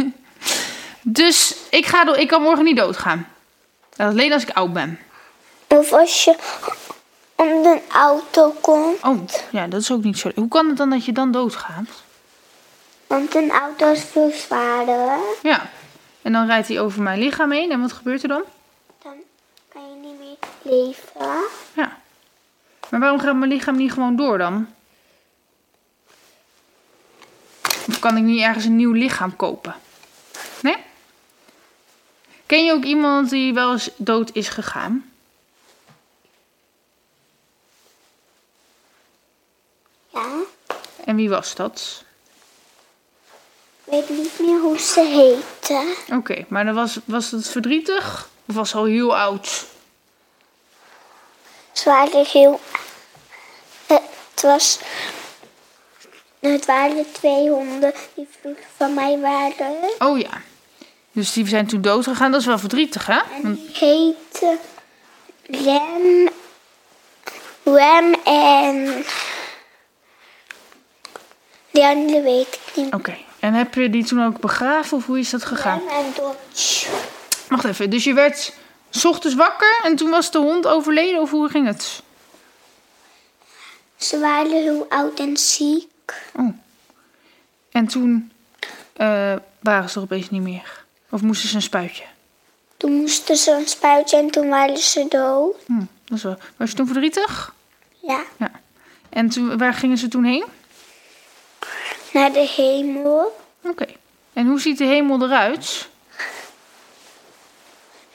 dus 1.01 1.55
ik, 1.69 1.85
ga 1.85 2.15
ik 2.15 2.27
kan 2.27 2.41
morgen 2.41 2.65
niet 2.65 2.77
doodgaan. 2.77 3.27
Alleen 3.95 4.33
als 4.33 4.43
ik 4.43 4.49
oud 4.49 4.73
ben. 4.73 4.99
Of 5.67 5.93
als 5.93 6.23
je 6.23 6.35
om 7.35 7.63
de 7.63 7.79
auto 7.91 8.53
komt. 8.61 9.03
Oh, 9.03 9.19
ja, 9.51 9.67
dat 9.67 9.81
is 9.81 9.91
ook 9.91 10.03
niet 10.03 10.17
zo. 10.17 10.31
Hoe 10.35 10.47
kan 10.47 10.67
het 10.67 10.77
dan 10.77 10.89
dat 10.89 11.05
je 11.05 11.11
dan 11.11 11.31
doodgaat? 11.31 11.89
Want 13.07 13.35
een 13.35 13.51
auto 13.51 13.91
is 13.91 14.03
veel 14.03 14.31
zwaarder. 14.33 15.17
Ja. 15.41 15.69
En 16.21 16.31
dan 16.31 16.45
rijdt 16.45 16.67
hij 16.67 16.79
over 16.79 17.01
mijn 17.01 17.19
lichaam 17.19 17.51
heen. 17.51 17.71
En 17.71 17.81
wat 17.81 17.91
gebeurt 17.91 18.21
er 18.21 18.27
dan? 18.27 18.43
Dan 19.03 19.13
kan 19.69 19.81
je 19.81 20.07
niet 20.07 20.19
meer 20.19 20.32
leven. 20.61 21.43
Ja. 21.73 22.01
Maar 22.89 22.99
waarom 22.99 23.19
gaat 23.19 23.35
mijn 23.35 23.51
lichaam 23.51 23.75
niet 23.75 23.91
gewoon 23.91 24.15
door 24.15 24.37
dan? 24.37 24.67
Of 27.87 27.99
kan 27.99 28.17
ik 28.17 28.23
niet 28.23 28.41
ergens 28.41 28.65
een 28.65 28.75
nieuw 28.75 28.91
lichaam 28.91 29.35
kopen? 29.35 29.75
Nee? 30.61 30.77
Ken 32.45 32.65
je 32.65 32.71
ook 32.71 32.83
iemand 32.83 33.29
die 33.29 33.53
wel 33.53 33.71
eens 33.71 33.89
dood 33.95 34.29
is 34.33 34.49
gegaan? 34.49 35.11
Ja. 40.09 40.27
En 41.05 41.15
wie 41.15 41.29
was 41.29 41.55
dat? 41.55 42.03
Ik 43.83 43.91
weet 44.07 44.09
niet 44.09 44.39
meer 44.39 44.59
hoe 44.59 44.79
ze 44.79 45.01
heette. 45.01 45.95
Oké, 46.13 46.45
maar 46.47 46.65
dan 46.65 46.73
was, 46.75 46.99
was 47.05 47.31
het 47.31 47.49
verdrietig? 47.49 48.29
Of 48.45 48.55
was 48.55 48.69
ze 48.69 48.77
al 48.77 48.85
heel 48.85 49.17
oud? 49.17 49.65
Ze 51.73 51.89
waren 51.89 52.25
heel... 52.25 52.59
Het 53.87 54.41
was... 54.41 54.79
Het 56.39 56.65
waren 56.65 57.11
twee 57.11 57.49
honden 57.49 57.93
die 58.15 58.27
vroeger 58.41 58.63
van 58.77 58.93
mij 58.93 59.19
waren. 59.19 59.89
Oh 59.99 60.19
ja. 60.19 60.41
Dus 61.11 61.33
die 61.33 61.47
zijn 61.47 61.67
toen 61.67 61.81
dood 61.81 62.03
gegaan. 62.03 62.31
Dat 62.31 62.39
is 62.39 62.45
wel 62.45 62.59
verdrietig, 62.59 63.05
hè? 63.05 63.19
En 63.43 63.55
die 63.55 63.69
heette 63.73 64.57
Rem, 65.45 66.29
Rem 67.63 68.13
en 68.23 69.05
de 71.71 71.85
andere 71.85 72.21
weet 72.21 72.59
ik 72.65 72.75
niet. 72.75 72.93
Oké. 72.93 73.17
En 73.39 73.53
heb 73.53 73.73
je 73.73 73.89
die 73.89 74.05
toen 74.05 74.25
ook 74.25 74.39
begraven 74.39 74.97
of 74.97 75.05
hoe 75.05 75.19
is 75.19 75.29
dat 75.29 75.45
gegaan? 75.45 75.79
Rem 75.79 76.05
en 76.05 76.13
Dodge. 76.15 76.87
Wacht 77.47 77.65
even, 77.65 77.89
dus 77.89 78.03
je 78.03 78.13
werd 78.13 78.53
's 78.97 79.05
ochtends 79.05 79.35
wakker 79.35 79.79
en 79.83 79.95
toen 79.95 80.09
was 80.09 80.31
de 80.31 80.37
hond 80.37 80.67
overleden 80.67 81.21
of 81.21 81.31
hoe 81.31 81.49
ging 81.49 81.67
het? 81.67 82.01
Ze 83.95 84.19
waren 84.19 84.51
heel 84.51 84.85
oud 84.89 85.19
en 85.19 85.37
ziek. 85.37 86.13
Oh. 86.35 86.53
En 87.71 87.87
toen 87.87 88.31
eh, 88.93 89.35
waren 89.59 89.89
ze 89.89 89.97
er 89.97 90.03
opeens 90.03 90.29
niet 90.29 90.41
meer. 90.41 90.85
Of 91.09 91.21
moesten 91.21 91.49
ze 91.49 91.55
een 91.55 91.61
spuitje? 91.61 92.03
Toen 92.77 92.91
moesten 92.91 93.37
ze 93.37 93.51
een 93.51 93.67
spuitje 93.67 94.17
en 94.17 94.31
toen 94.31 94.49
waren 94.49 94.77
ze 94.77 95.05
dood. 95.09 95.55
Hm, 95.65 95.83
dat 96.05 96.17
is 96.17 96.23
wel. 96.23 96.37
Was 96.57 96.69
je 96.69 96.75
toen 96.75 96.85
verdrietig? 96.85 97.53
Ja, 97.99 98.23
Ja. 98.37 98.51
En 99.09 99.29
toen, 99.29 99.57
waar 99.57 99.73
gingen 99.73 99.97
ze 99.97 100.07
toen 100.07 100.23
heen? 100.23 100.45
naar 102.13 102.31
de 102.31 102.47
hemel. 102.55 103.39
Oké. 103.61 103.85
En 104.33 104.47
hoe 104.47 104.59
ziet 104.59 104.77
de 104.77 104.83
hemel 104.85 105.23
eruit? 105.23 105.89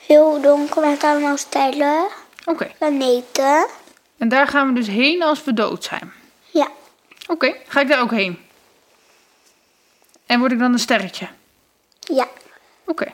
Heel 0.09 0.41
donker 0.41 0.81
met 0.87 1.03
allemaal 1.03 1.37
sterren, 1.37 2.07
Oké. 2.45 2.71
planeten. 2.77 3.67
En 4.17 4.29
daar 4.29 4.47
gaan 4.47 4.67
we 4.67 4.73
dus 4.73 4.87
heen 4.87 5.23
als 5.23 5.43
we 5.43 5.53
dood 5.53 5.83
zijn. 5.83 6.13
Ja, 6.51 6.67
Oké, 7.27 7.55
ga 7.67 7.79
ik 7.81 7.87
daar 7.87 8.01
ook 8.01 8.11
heen? 8.11 8.45
En 10.25 10.39
word 10.39 10.51
ik 10.51 10.59
dan 10.59 10.73
een 10.73 10.79
sterretje? 10.79 11.27
ja. 11.99 12.27
Oké. 12.85 13.05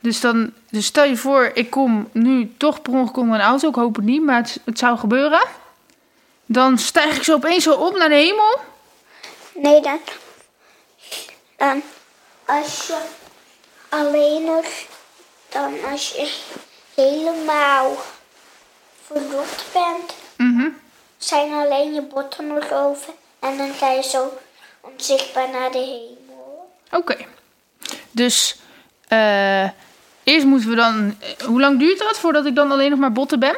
Dus 0.00 0.20
dan, 0.20 0.52
dus 0.70 0.86
stel 0.86 1.04
je 1.04 1.16
voor, 1.16 1.50
ik 1.54 1.70
kom 1.70 2.08
nu 2.12 2.52
toch 2.56 2.82
per 2.82 2.92
ongeluk 2.92 3.16
onder 3.16 3.34
een 3.38 3.44
auto. 3.46 3.68
Ik 3.68 3.74
hoop 3.74 3.96
het 3.96 4.04
niet, 4.04 4.22
maar 4.22 4.36
het, 4.36 4.60
het 4.64 4.78
zou 4.78 4.98
gebeuren. 4.98 5.42
Dan 6.46 6.78
stijg 6.78 7.16
ik 7.16 7.22
zo 7.22 7.34
opeens 7.34 7.64
zo 7.64 7.72
op 7.74 7.96
naar 7.96 8.08
de 8.08 8.14
hemel. 8.14 8.58
Nee, 9.54 9.80
dan, 9.80 9.98
dan 11.56 11.82
als 12.44 12.86
je 12.86 12.98
alleen 13.88 14.44
nog, 14.44 14.64
dan 15.52 15.74
als 15.90 16.08
je 16.10 16.34
helemaal 16.94 17.96
verrot 19.06 19.64
bent, 19.72 20.14
Mhm. 20.36 20.68
zijn 21.18 21.52
alleen 21.52 21.94
je 21.94 22.00
botten 22.02 22.46
nog 22.46 22.72
over 22.72 23.12
en 23.38 23.56
dan 23.56 23.72
ga 23.74 23.90
je 23.90 24.02
zo 24.02 24.38
onzichtbaar 24.80 25.50
naar 25.50 25.70
de 25.70 25.78
hemel. 25.78 26.70
Oké. 26.90 27.16
Dus 28.10 28.56
eh, 29.08 29.68
eerst 30.22 30.44
moeten 30.46 30.68
we 30.68 30.74
dan. 30.74 31.16
eh, 31.20 31.46
Hoe 31.46 31.60
lang 31.60 31.78
duurt 31.78 31.98
dat 31.98 32.18
voordat 32.18 32.46
ik 32.46 32.54
dan 32.54 32.70
alleen 32.72 32.90
nog 32.90 32.98
maar 32.98 33.12
botten 33.12 33.38
ben? 33.38 33.56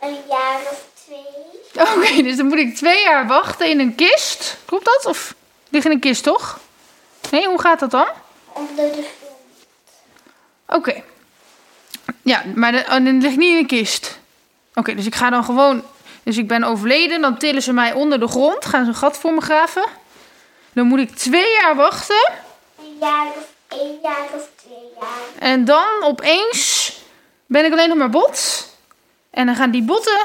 Een 0.00 0.16
jaar 0.28 0.60
of 0.70 0.84
twee. 1.04 1.86
Oké, 1.96 2.22
dus 2.22 2.36
dan 2.36 2.46
moet 2.46 2.58
ik 2.58 2.76
twee 2.76 3.02
jaar 3.02 3.26
wachten 3.26 3.68
in 3.68 3.80
een 3.80 3.94
kist. 3.94 4.56
Klopt 4.64 4.84
dat? 4.84 5.06
Of 5.06 5.34
lig 5.68 5.84
in 5.84 5.90
een 5.90 6.00
kist 6.00 6.22
toch? 6.22 6.58
Nee, 7.30 7.46
hoe 7.46 7.60
gaat 7.60 7.80
dat 7.80 7.90
dan? 7.90 8.06
Onder 8.52 8.92
de 8.92 9.08
Oké. 10.76 11.02
Ja, 12.22 12.42
maar 12.54 12.74
oh, 12.74 12.88
dan 12.88 13.20
lig 13.20 13.32
ik 13.32 13.38
niet 13.38 13.52
in 13.52 13.56
een 13.56 13.66
kist. 13.66 14.18
Oké, 14.74 14.94
dus 14.94 15.06
ik 15.06 15.14
ga 15.14 15.30
dan 15.30 15.44
gewoon. 15.44 15.82
Dus 16.22 16.36
ik 16.36 16.48
ben 16.48 16.64
overleden, 16.64 17.20
dan 17.20 17.38
tillen 17.38 17.62
ze 17.62 17.72
mij 17.72 17.92
onder 17.92 18.20
de 18.20 18.28
grond, 18.28 18.64
gaan 18.64 18.84
ze 18.84 18.90
een 18.90 18.96
gat 18.96 19.16
voor 19.16 19.32
me 19.32 19.40
graven. 19.40 19.84
Dan 20.72 20.86
moet 20.86 20.98
ik 20.98 21.16
twee 21.16 21.52
jaar 21.60 21.76
wachten. 21.76 22.32
Een 22.78 22.96
jaar 23.00 23.26
of 23.26 23.46
één 23.68 23.98
jaar 24.02 24.26
of 24.34 24.48
twee 24.54 24.88
jaar. 25.00 25.48
En 25.50 25.64
dan 25.64 26.02
opeens 26.02 26.92
ben 27.46 27.64
ik 27.64 27.72
alleen 27.72 27.88
nog 27.88 27.98
maar 27.98 28.10
bot. 28.10 28.68
En 29.30 29.46
dan 29.46 29.54
gaan 29.54 29.70
die 29.70 29.82
botten 29.82 30.20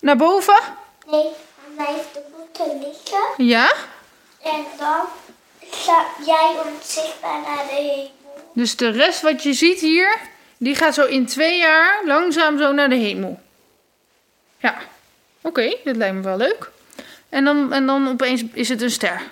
Naar 0.00 0.16
boven? 0.16 0.60
Nee, 1.06 1.22
dan 1.22 1.74
blijft 1.74 2.14
de 2.14 2.22
boete 2.36 2.78
liggen. 2.86 3.46
Ja. 3.46 3.72
En 4.42 4.64
dan 4.78 5.06
ga 5.70 6.04
jij 6.26 6.54
onzichtbaar 6.64 7.40
naar 7.40 7.66
de 7.68 7.74
hemel. 7.74 8.23
Dus 8.54 8.76
de 8.76 8.88
rest 8.88 9.20
wat 9.20 9.42
je 9.42 9.52
ziet 9.52 9.80
hier, 9.80 10.18
die 10.56 10.74
gaat 10.74 10.94
zo 10.94 11.04
in 11.04 11.26
twee 11.26 11.58
jaar 11.58 12.02
langzaam 12.04 12.58
zo 12.58 12.72
naar 12.72 12.88
de 12.88 12.94
hemel. 12.94 13.40
Ja. 14.58 14.78
Oké, 15.40 15.76
dat 15.84 15.96
lijkt 15.96 16.14
me 16.14 16.20
wel 16.20 16.36
leuk. 16.36 16.70
En 17.28 17.44
dan, 17.44 17.72
en 17.72 17.86
dan 17.86 18.08
opeens 18.08 18.42
is 18.52 18.68
het 18.68 18.82
een 18.82 18.90
ster. 18.90 19.22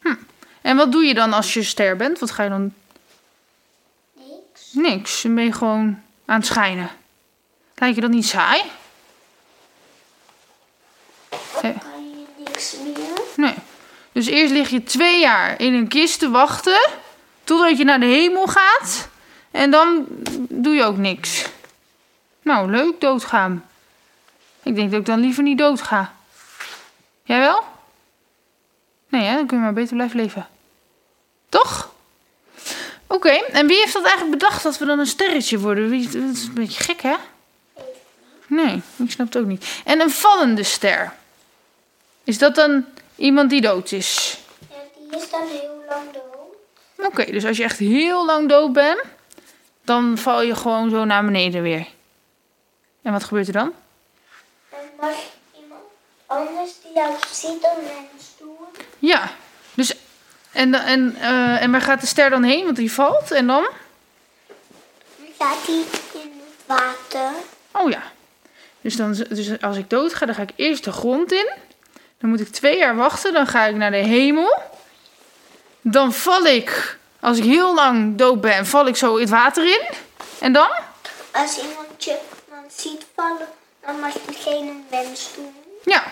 Hm. 0.00 0.14
En 0.60 0.76
wat 0.76 0.92
doe 0.92 1.04
je 1.04 1.14
dan 1.14 1.32
als 1.32 1.54
je 1.54 1.62
ster 1.62 1.96
bent? 1.96 2.18
Wat 2.18 2.30
ga 2.30 2.42
je 2.42 2.48
dan? 2.48 2.74
Niks. 4.14 4.72
Niks. 4.72 5.22
Dan 5.22 5.34
ben 5.34 5.44
je 5.44 5.52
gewoon 5.52 6.02
aan 6.24 6.38
het 6.38 6.46
schijnen. 6.46 6.90
Lijkt 7.74 7.94
je 7.94 8.00
dat 8.00 8.10
niet 8.10 8.26
saai? 8.26 8.62
Dan 11.28 11.40
kan 11.60 12.10
je 12.10 12.26
niks 12.44 12.76
meer. 12.82 13.20
Nee. 13.36 13.54
Dus 14.12 14.26
eerst 14.26 14.52
lig 14.52 14.68
je 14.68 14.82
twee 14.82 15.20
jaar 15.20 15.60
in 15.60 15.74
een 15.74 15.88
kist 15.88 16.18
te 16.18 16.30
wachten. 16.30 16.88
Totdat 17.50 17.78
je 17.78 17.84
naar 17.84 18.00
de 18.00 18.06
hemel 18.06 18.46
gaat. 18.46 19.08
En 19.50 19.70
dan 19.70 20.06
doe 20.48 20.74
je 20.74 20.84
ook 20.84 20.96
niks. 20.96 21.46
Nou, 22.42 22.70
leuk 22.70 23.00
doodgaan. 23.00 23.64
Ik 24.62 24.74
denk 24.74 24.90
dat 24.90 25.00
ik 25.00 25.06
dan 25.06 25.20
liever 25.20 25.42
niet 25.42 25.58
doodga. 25.58 26.14
Jij 27.22 27.40
wel? 27.40 27.64
Nee, 29.08 29.22
hè? 29.22 29.34
dan 29.34 29.46
kun 29.46 29.56
je 29.56 29.62
maar 29.62 29.72
beter 29.72 29.94
blijven 29.94 30.16
leven. 30.16 30.48
Toch? 31.48 31.92
Oké, 33.06 33.30
en 33.30 33.66
wie 33.66 33.76
heeft 33.76 33.92
dat 33.92 34.04
eigenlijk 34.04 34.38
bedacht 34.38 34.62
dat 34.62 34.78
we 34.78 34.84
dan 34.84 34.98
een 34.98 35.06
sterretje 35.06 35.58
worden? 35.58 35.90
Wie, 35.90 36.04
dat 36.04 36.36
is 36.36 36.44
een 36.44 36.54
beetje 36.54 36.82
gek, 36.82 37.02
hè? 37.02 37.16
Nee, 38.46 38.82
ik 38.96 39.10
snap 39.10 39.26
het 39.26 39.36
ook 39.36 39.46
niet. 39.46 39.80
En 39.84 40.00
een 40.00 40.10
vallende 40.10 40.62
ster. 40.62 41.12
Is 42.24 42.38
dat 42.38 42.54
dan 42.54 42.84
iemand 43.16 43.50
die 43.50 43.60
dood 43.60 43.92
is? 43.92 44.38
Ja, 44.68 44.76
die 45.08 45.20
is 45.20 45.30
dan 45.30 45.46
heel 45.46 45.84
lang 45.88 46.12
dood. 46.12 46.29
Oké, 47.06 47.24
dus 47.24 47.44
als 47.44 47.56
je 47.56 47.62
echt 47.62 47.78
heel 47.78 48.26
lang 48.26 48.48
dood 48.48 48.72
bent, 48.72 49.02
dan 49.84 50.18
val 50.18 50.42
je 50.42 50.54
gewoon 50.54 50.90
zo 50.90 51.04
naar 51.04 51.24
beneden 51.24 51.62
weer. 51.62 51.86
En 53.02 53.12
wat 53.12 53.24
gebeurt 53.24 53.46
er 53.46 53.52
dan? 53.52 53.72
Dan 54.70 54.80
mag 55.00 55.16
iemand 55.62 55.82
anders 56.26 56.70
die 56.82 56.92
jou 56.94 57.14
ziet 57.32 57.64
een 57.64 57.82
mens 57.82 58.24
doen. 58.38 58.84
Ja, 58.98 59.30
dus. 59.74 59.94
En, 60.52 60.74
en, 60.74 61.16
eh, 61.16 61.62
en 61.62 61.70
waar 61.70 61.80
gaat 61.80 62.00
de 62.00 62.06
ster 62.06 62.30
dan 62.30 62.42
heen? 62.42 62.64
Want 62.64 62.76
die 62.76 62.92
valt 62.92 63.30
en 63.30 63.46
dan? 63.46 63.68
Dan 65.16 65.26
gaat 65.38 65.66
hij 65.66 65.74
in 66.22 66.30
het 66.32 66.66
water. 66.66 67.30
Oh 67.70 67.90
ja. 67.90 68.02
Dus, 68.80 68.96
dan, 68.96 69.12
dus 69.12 69.62
als 69.62 69.76
ik 69.76 69.90
dood 69.90 70.14
ga, 70.14 70.26
dan 70.26 70.34
ga 70.34 70.42
ik 70.42 70.52
eerst 70.56 70.84
de 70.84 70.92
grond 70.92 71.32
in. 71.32 71.52
Dan 72.18 72.30
moet 72.30 72.40
ik 72.40 72.48
twee 72.48 72.78
jaar 72.78 72.96
wachten. 72.96 73.32
Dan 73.32 73.46
ga 73.46 73.64
ik 73.64 73.76
naar 73.76 73.90
de 73.90 73.96
hemel. 73.96 74.62
Dan 75.80 76.12
val 76.12 76.44
ik, 76.44 76.98
als 77.20 77.38
ik 77.38 77.44
heel 77.44 77.74
lang 77.74 78.16
dood 78.16 78.40
ben, 78.40 78.66
val 78.66 78.86
ik 78.86 78.96
zo 78.96 79.18
het 79.18 79.28
water 79.28 79.64
in. 79.64 79.88
En 80.38 80.52
dan? 80.52 80.70
Als 81.30 81.58
iemand 81.58 82.04
je 82.04 82.18
dan 82.48 82.64
ziet 82.76 83.06
vallen, 83.14 83.48
dan 83.86 84.00
mag 84.00 84.12
diegene 84.26 84.70
een 84.70 84.84
wens 84.90 85.30
doen. 85.34 85.54
Ja. 85.84 86.02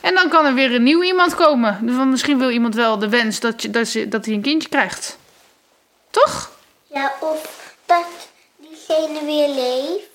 En 0.00 0.14
dan 0.14 0.28
kan 0.28 0.46
er 0.46 0.54
weer 0.54 0.74
een 0.74 0.82
nieuw 0.82 1.02
iemand 1.02 1.34
komen. 1.34 1.78
Dus 1.82 1.96
want 1.96 2.10
misschien 2.10 2.38
wil 2.38 2.50
iemand 2.50 2.74
wel 2.74 2.98
de 2.98 3.08
wens 3.08 3.40
dat, 3.40 3.62
je, 3.62 3.70
dat, 3.70 3.88
ze, 3.88 4.08
dat 4.08 4.24
hij 4.24 4.34
een 4.34 4.42
kindje 4.42 4.68
krijgt. 4.68 5.18
Toch? 6.10 6.50
Ja, 6.86 7.12
of 7.20 7.74
dat 7.86 8.06
diegene 8.56 9.24
weer 9.24 9.48
leeft. 9.48 10.10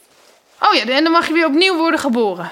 Oh 0.59 0.73
ja, 0.73 0.85
en 0.85 1.03
dan 1.03 1.11
mag 1.11 1.27
je 1.27 1.33
weer 1.33 1.45
opnieuw 1.45 1.75
worden 1.75 1.99
geboren. 1.99 2.51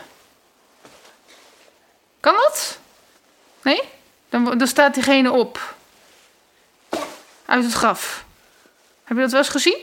Kan 2.19 2.33
dat? 2.33 2.77
Nee? 3.61 3.81
Dan, 4.29 4.57
dan 4.57 4.67
staat 4.67 4.93
diegene 4.93 5.31
op. 5.31 5.74
Uit 7.45 7.63
het 7.63 7.73
graf. 7.73 8.25
Heb 9.03 9.17
je 9.17 9.23
dat 9.23 9.31
wel 9.31 9.41
eens 9.41 9.49
gezien? 9.49 9.77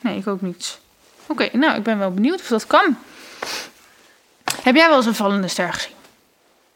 Nee, 0.00 0.18
ik 0.18 0.26
ook 0.26 0.40
niet. 0.40 0.78
Oké, 1.26 1.48
nou, 1.52 1.76
ik 1.76 1.82
ben 1.82 1.98
wel 1.98 2.14
benieuwd 2.14 2.40
of 2.40 2.46
dat 2.46 2.66
kan. 2.66 2.98
Heb 4.62 4.74
jij 4.74 4.88
wel 4.88 4.96
eens 4.96 5.06
een 5.06 5.14
vallende 5.14 5.48
ster 5.48 5.72
gezien? 5.72 5.94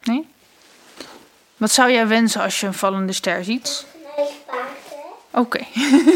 Nee? 0.03 0.29
Wat 1.57 1.71
zou 1.71 1.93
jij 1.93 2.07
wensen 2.07 2.41
als 2.41 2.61
je 2.61 2.67
een 2.67 2.75
vallende 2.75 3.13
ster 3.13 3.45
ziet? 3.45 3.87
Een 3.95 4.11
eigen 4.17 4.45
paard? 4.47 4.69
Oké. 5.31 5.59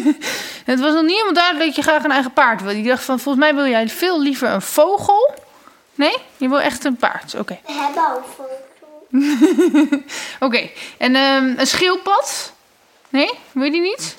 het 0.72 0.80
was 0.80 0.92
nog 0.92 1.02
niet 1.02 1.10
helemaal 1.10 1.32
duidelijk 1.32 1.66
dat 1.66 1.76
je 1.76 1.82
graag 1.82 2.04
een 2.04 2.10
eigen 2.10 2.32
paard 2.32 2.62
wil. 2.62 2.70
Ik 2.70 2.86
dacht 2.86 3.04
van, 3.04 3.20
volgens 3.20 3.44
mij 3.44 3.54
wil 3.54 3.66
jij 3.66 3.88
veel 3.88 4.20
liever 4.20 4.48
een 4.48 4.62
vogel. 4.62 5.34
Nee? 5.94 6.16
Je 6.36 6.48
wil 6.48 6.60
echt 6.60 6.84
een 6.84 6.96
paard. 6.96 7.34
Oké. 7.34 7.58
We 7.66 7.72
hebben 7.72 8.02
al 8.04 8.22
vogel. 8.36 8.60
Oké. 10.46 10.70
En 10.98 11.14
ehm, 11.14 11.54
een 11.56 11.66
schildpad? 11.66 12.52
Nee? 13.12 13.30
Wil 13.52 13.64
je 13.64 13.70
die 13.70 13.80
niet? 13.80 14.14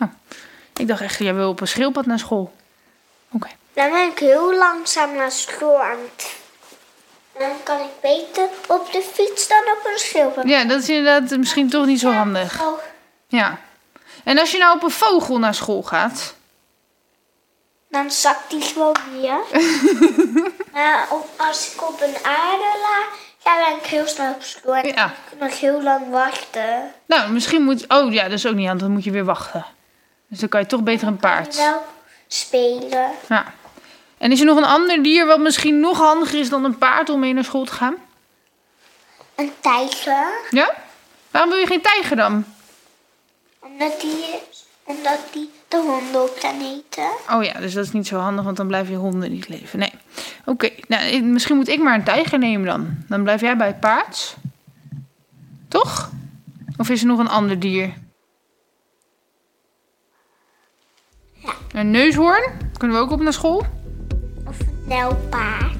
Oh. 0.00 0.08
Ik 0.76 0.88
dacht 0.88 1.00
echt, 1.00 1.18
jij 1.18 1.34
wil 1.34 1.48
op 1.48 1.60
een 1.60 1.68
schildpad 1.68 2.06
naar 2.06 2.18
school. 2.18 2.54
Oké. 3.32 3.48
Dan 3.72 3.90
ben 3.90 4.10
ik 4.10 4.18
heel 4.18 4.54
langzaam 4.54 5.14
naar 5.14 5.32
school 5.32 5.82
aan 5.82 5.98
het... 5.98 6.36
Dan 7.38 7.52
kan 7.62 7.80
ik 7.80 8.00
beter 8.00 8.48
op 8.68 8.92
de 8.92 9.02
fiets 9.12 9.48
dan 9.48 9.58
op 9.58 9.90
een 9.92 9.98
schildpad. 9.98 10.48
Ja, 10.48 10.64
dat 10.64 10.82
is 10.82 10.88
inderdaad 10.88 11.38
misschien 11.38 11.68
toch 11.68 11.86
niet 11.86 12.00
zo 12.00 12.10
handig. 12.10 12.62
Oh, 12.62 12.78
Ja. 13.28 13.58
En 14.24 14.38
als 14.38 14.50
je 14.50 14.58
nou 14.58 14.76
op 14.76 14.82
een 14.82 14.90
vogel 14.90 15.38
naar 15.38 15.54
school 15.54 15.82
gaat? 15.82 16.34
dan 17.94 18.10
zakt 18.10 18.50
die 18.50 18.60
gewoon 18.60 18.96
weer. 19.20 19.38
maar 20.72 21.06
op, 21.16 21.28
als 21.36 21.72
ik 21.72 21.88
op 21.88 22.00
een 22.00 22.16
aarde 22.22 22.78
ga 23.44 23.64
ben 23.68 23.76
ik 23.76 23.86
heel 23.86 24.06
snel 24.06 24.32
op 24.32 24.42
school. 24.42 24.74
En 24.74 24.86
Ja. 24.86 25.12
nog 25.40 25.60
heel 25.60 25.82
lang 25.82 26.10
wachten. 26.10 26.90
Nou, 27.06 27.30
misschien 27.30 27.62
moet... 27.62 27.84
Oh 27.88 28.12
ja, 28.12 28.22
dat 28.22 28.32
is 28.32 28.46
ook 28.46 28.54
niet 28.54 28.68
aan. 28.68 28.78
Dan 28.78 28.90
moet 28.90 29.04
je 29.04 29.10
weer 29.10 29.24
wachten. 29.24 29.64
Dus 30.28 30.38
dan 30.38 30.48
kan 30.48 30.60
je 30.60 30.66
toch 30.66 30.82
beter 30.82 31.06
een 31.08 31.16
paard. 31.16 31.56
Wel 31.56 31.84
spelen. 32.28 33.10
Ja. 33.28 33.44
En 34.18 34.32
is 34.32 34.40
er 34.40 34.46
nog 34.46 34.56
een 34.56 34.64
ander 34.64 35.02
dier 35.02 35.26
wat 35.26 35.38
misschien 35.38 35.80
nog 35.80 35.98
handiger 35.98 36.38
is 36.38 36.48
dan 36.48 36.64
een 36.64 36.78
paard 36.78 37.08
om 37.08 37.20
mee 37.20 37.32
naar 37.32 37.44
school 37.44 37.64
te 37.64 37.72
gaan? 37.72 37.94
Een 39.34 39.52
tijger. 39.60 40.26
Ja? 40.50 40.74
Waarom 41.30 41.50
wil 41.50 41.60
je 41.60 41.66
geen 41.66 41.82
tijger 41.82 42.16
dan? 42.16 42.44
Omdat 43.64 44.00
die, 44.00 44.24
omdat 44.84 45.18
die 45.32 45.50
de 45.68 45.76
honden 45.76 46.22
op 46.22 46.38
kan 46.40 46.60
eten. 46.60 47.10
Oh 47.30 47.44
ja, 47.44 47.60
dus 47.60 47.74
dat 47.74 47.84
is 47.84 47.92
niet 47.92 48.06
zo 48.06 48.18
handig, 48.18 48.44
want 48.44 48.56
dan 48.56 48.66
blijven 48.66 48.92
je 48.92 48.98
honden 48.98 49.30
niet 49.30 49.48
leven. 49.48 49.78
Nee. 49.78 49.92
Oké, 50.44 50.70
nou, 50.88 51.22
misschien 51.22 51.56
moet 51.56 51.68
ik 51.68 51.80
maar 51.80 51.94
een 51.94 52.04
tijger 52.04 52.38
nemen 52.38 52.66
dan. 52.66 52.96
Dan 53.08 53.22
blijf 53.22 53.40
jij 53.40 53.56
bij 53.56 53.66
het 53.66 53.80
paard. 53.80 54.36
Toch? 55.68 56.10
Of 56.76 56.88
is 56.88 57.00
er 57.00 57.06
nog 57.06 57.18
een 57.18 57.28
ander 57.28 57.60
dier? 57.60 57.92
Ja. 61.32 61.52
Een 61.72 61.90
neushoorn? 61.90 62.52
Kunnen 62.78 62.96
we 62.96 63.02
ook 63.02 63.10
op 63.10 63.20
naar 63.20 63.32
school? 63.32 63.66
Of 64.46 64.60
een 64.60 64.84
nijlpaard. 64.86 65.74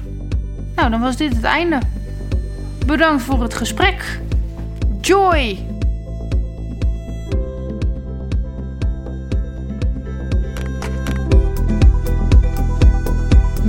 Nou, 0.75 0.89
dan 0.89 1.01
was 1.01 1.17
dit 1.17 1.35
het 1.35 1.43
einde. 1.43 1.79
Bedankt 2.85 3.23
voor 3.23 3.41
het 3.41 3.53
gesprek. 3.53 4.19
Joy! 5.01 5.74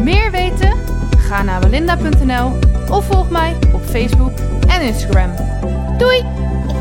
Meer 0.06 0.30
weten? 0.30 0.72
Ga 1.18 1.42
naar 1.42 1.60
belinda.nl 1.60 2.58
of 2.90 3.04
volg 3.04 3.30
mij 3.30 3.56
op 3.72 3.84
Facebook 3.84 4.38
en 4.68 4.80
Instagram. 4.80 5.34
Doei! 5.98 6.18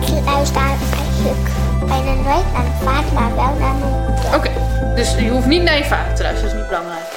Ik 0.02 0.26
luister 0.26 0.62
eigenlijk 0.62 1.50
bijna 1.88 2.14
nooit 2.14 2.54
naar 2.54 2.64
mijn 2.64 2.84
vader, 2.84 3.14
maar 3.14 3.36
wel 3.36 3.56
naar 3.60 3.76
mijn 3.76 3.92
moeder. 3.92 4.36
Oké, 4.36 4.50
dus 4.96 5.16
je 5.16 5.30
hoeft 5.30 5.46
niet 5.46 5.62
naar 5.62 5.78
je 5.78 5.84
vader 5.84 6.16
te 6.16 6.22
luisteren, 6.22 6.50
dat 6.50 6.54
is 6.54 6.60
niet 6.60 6.68
belangrijk. 6.68 7.14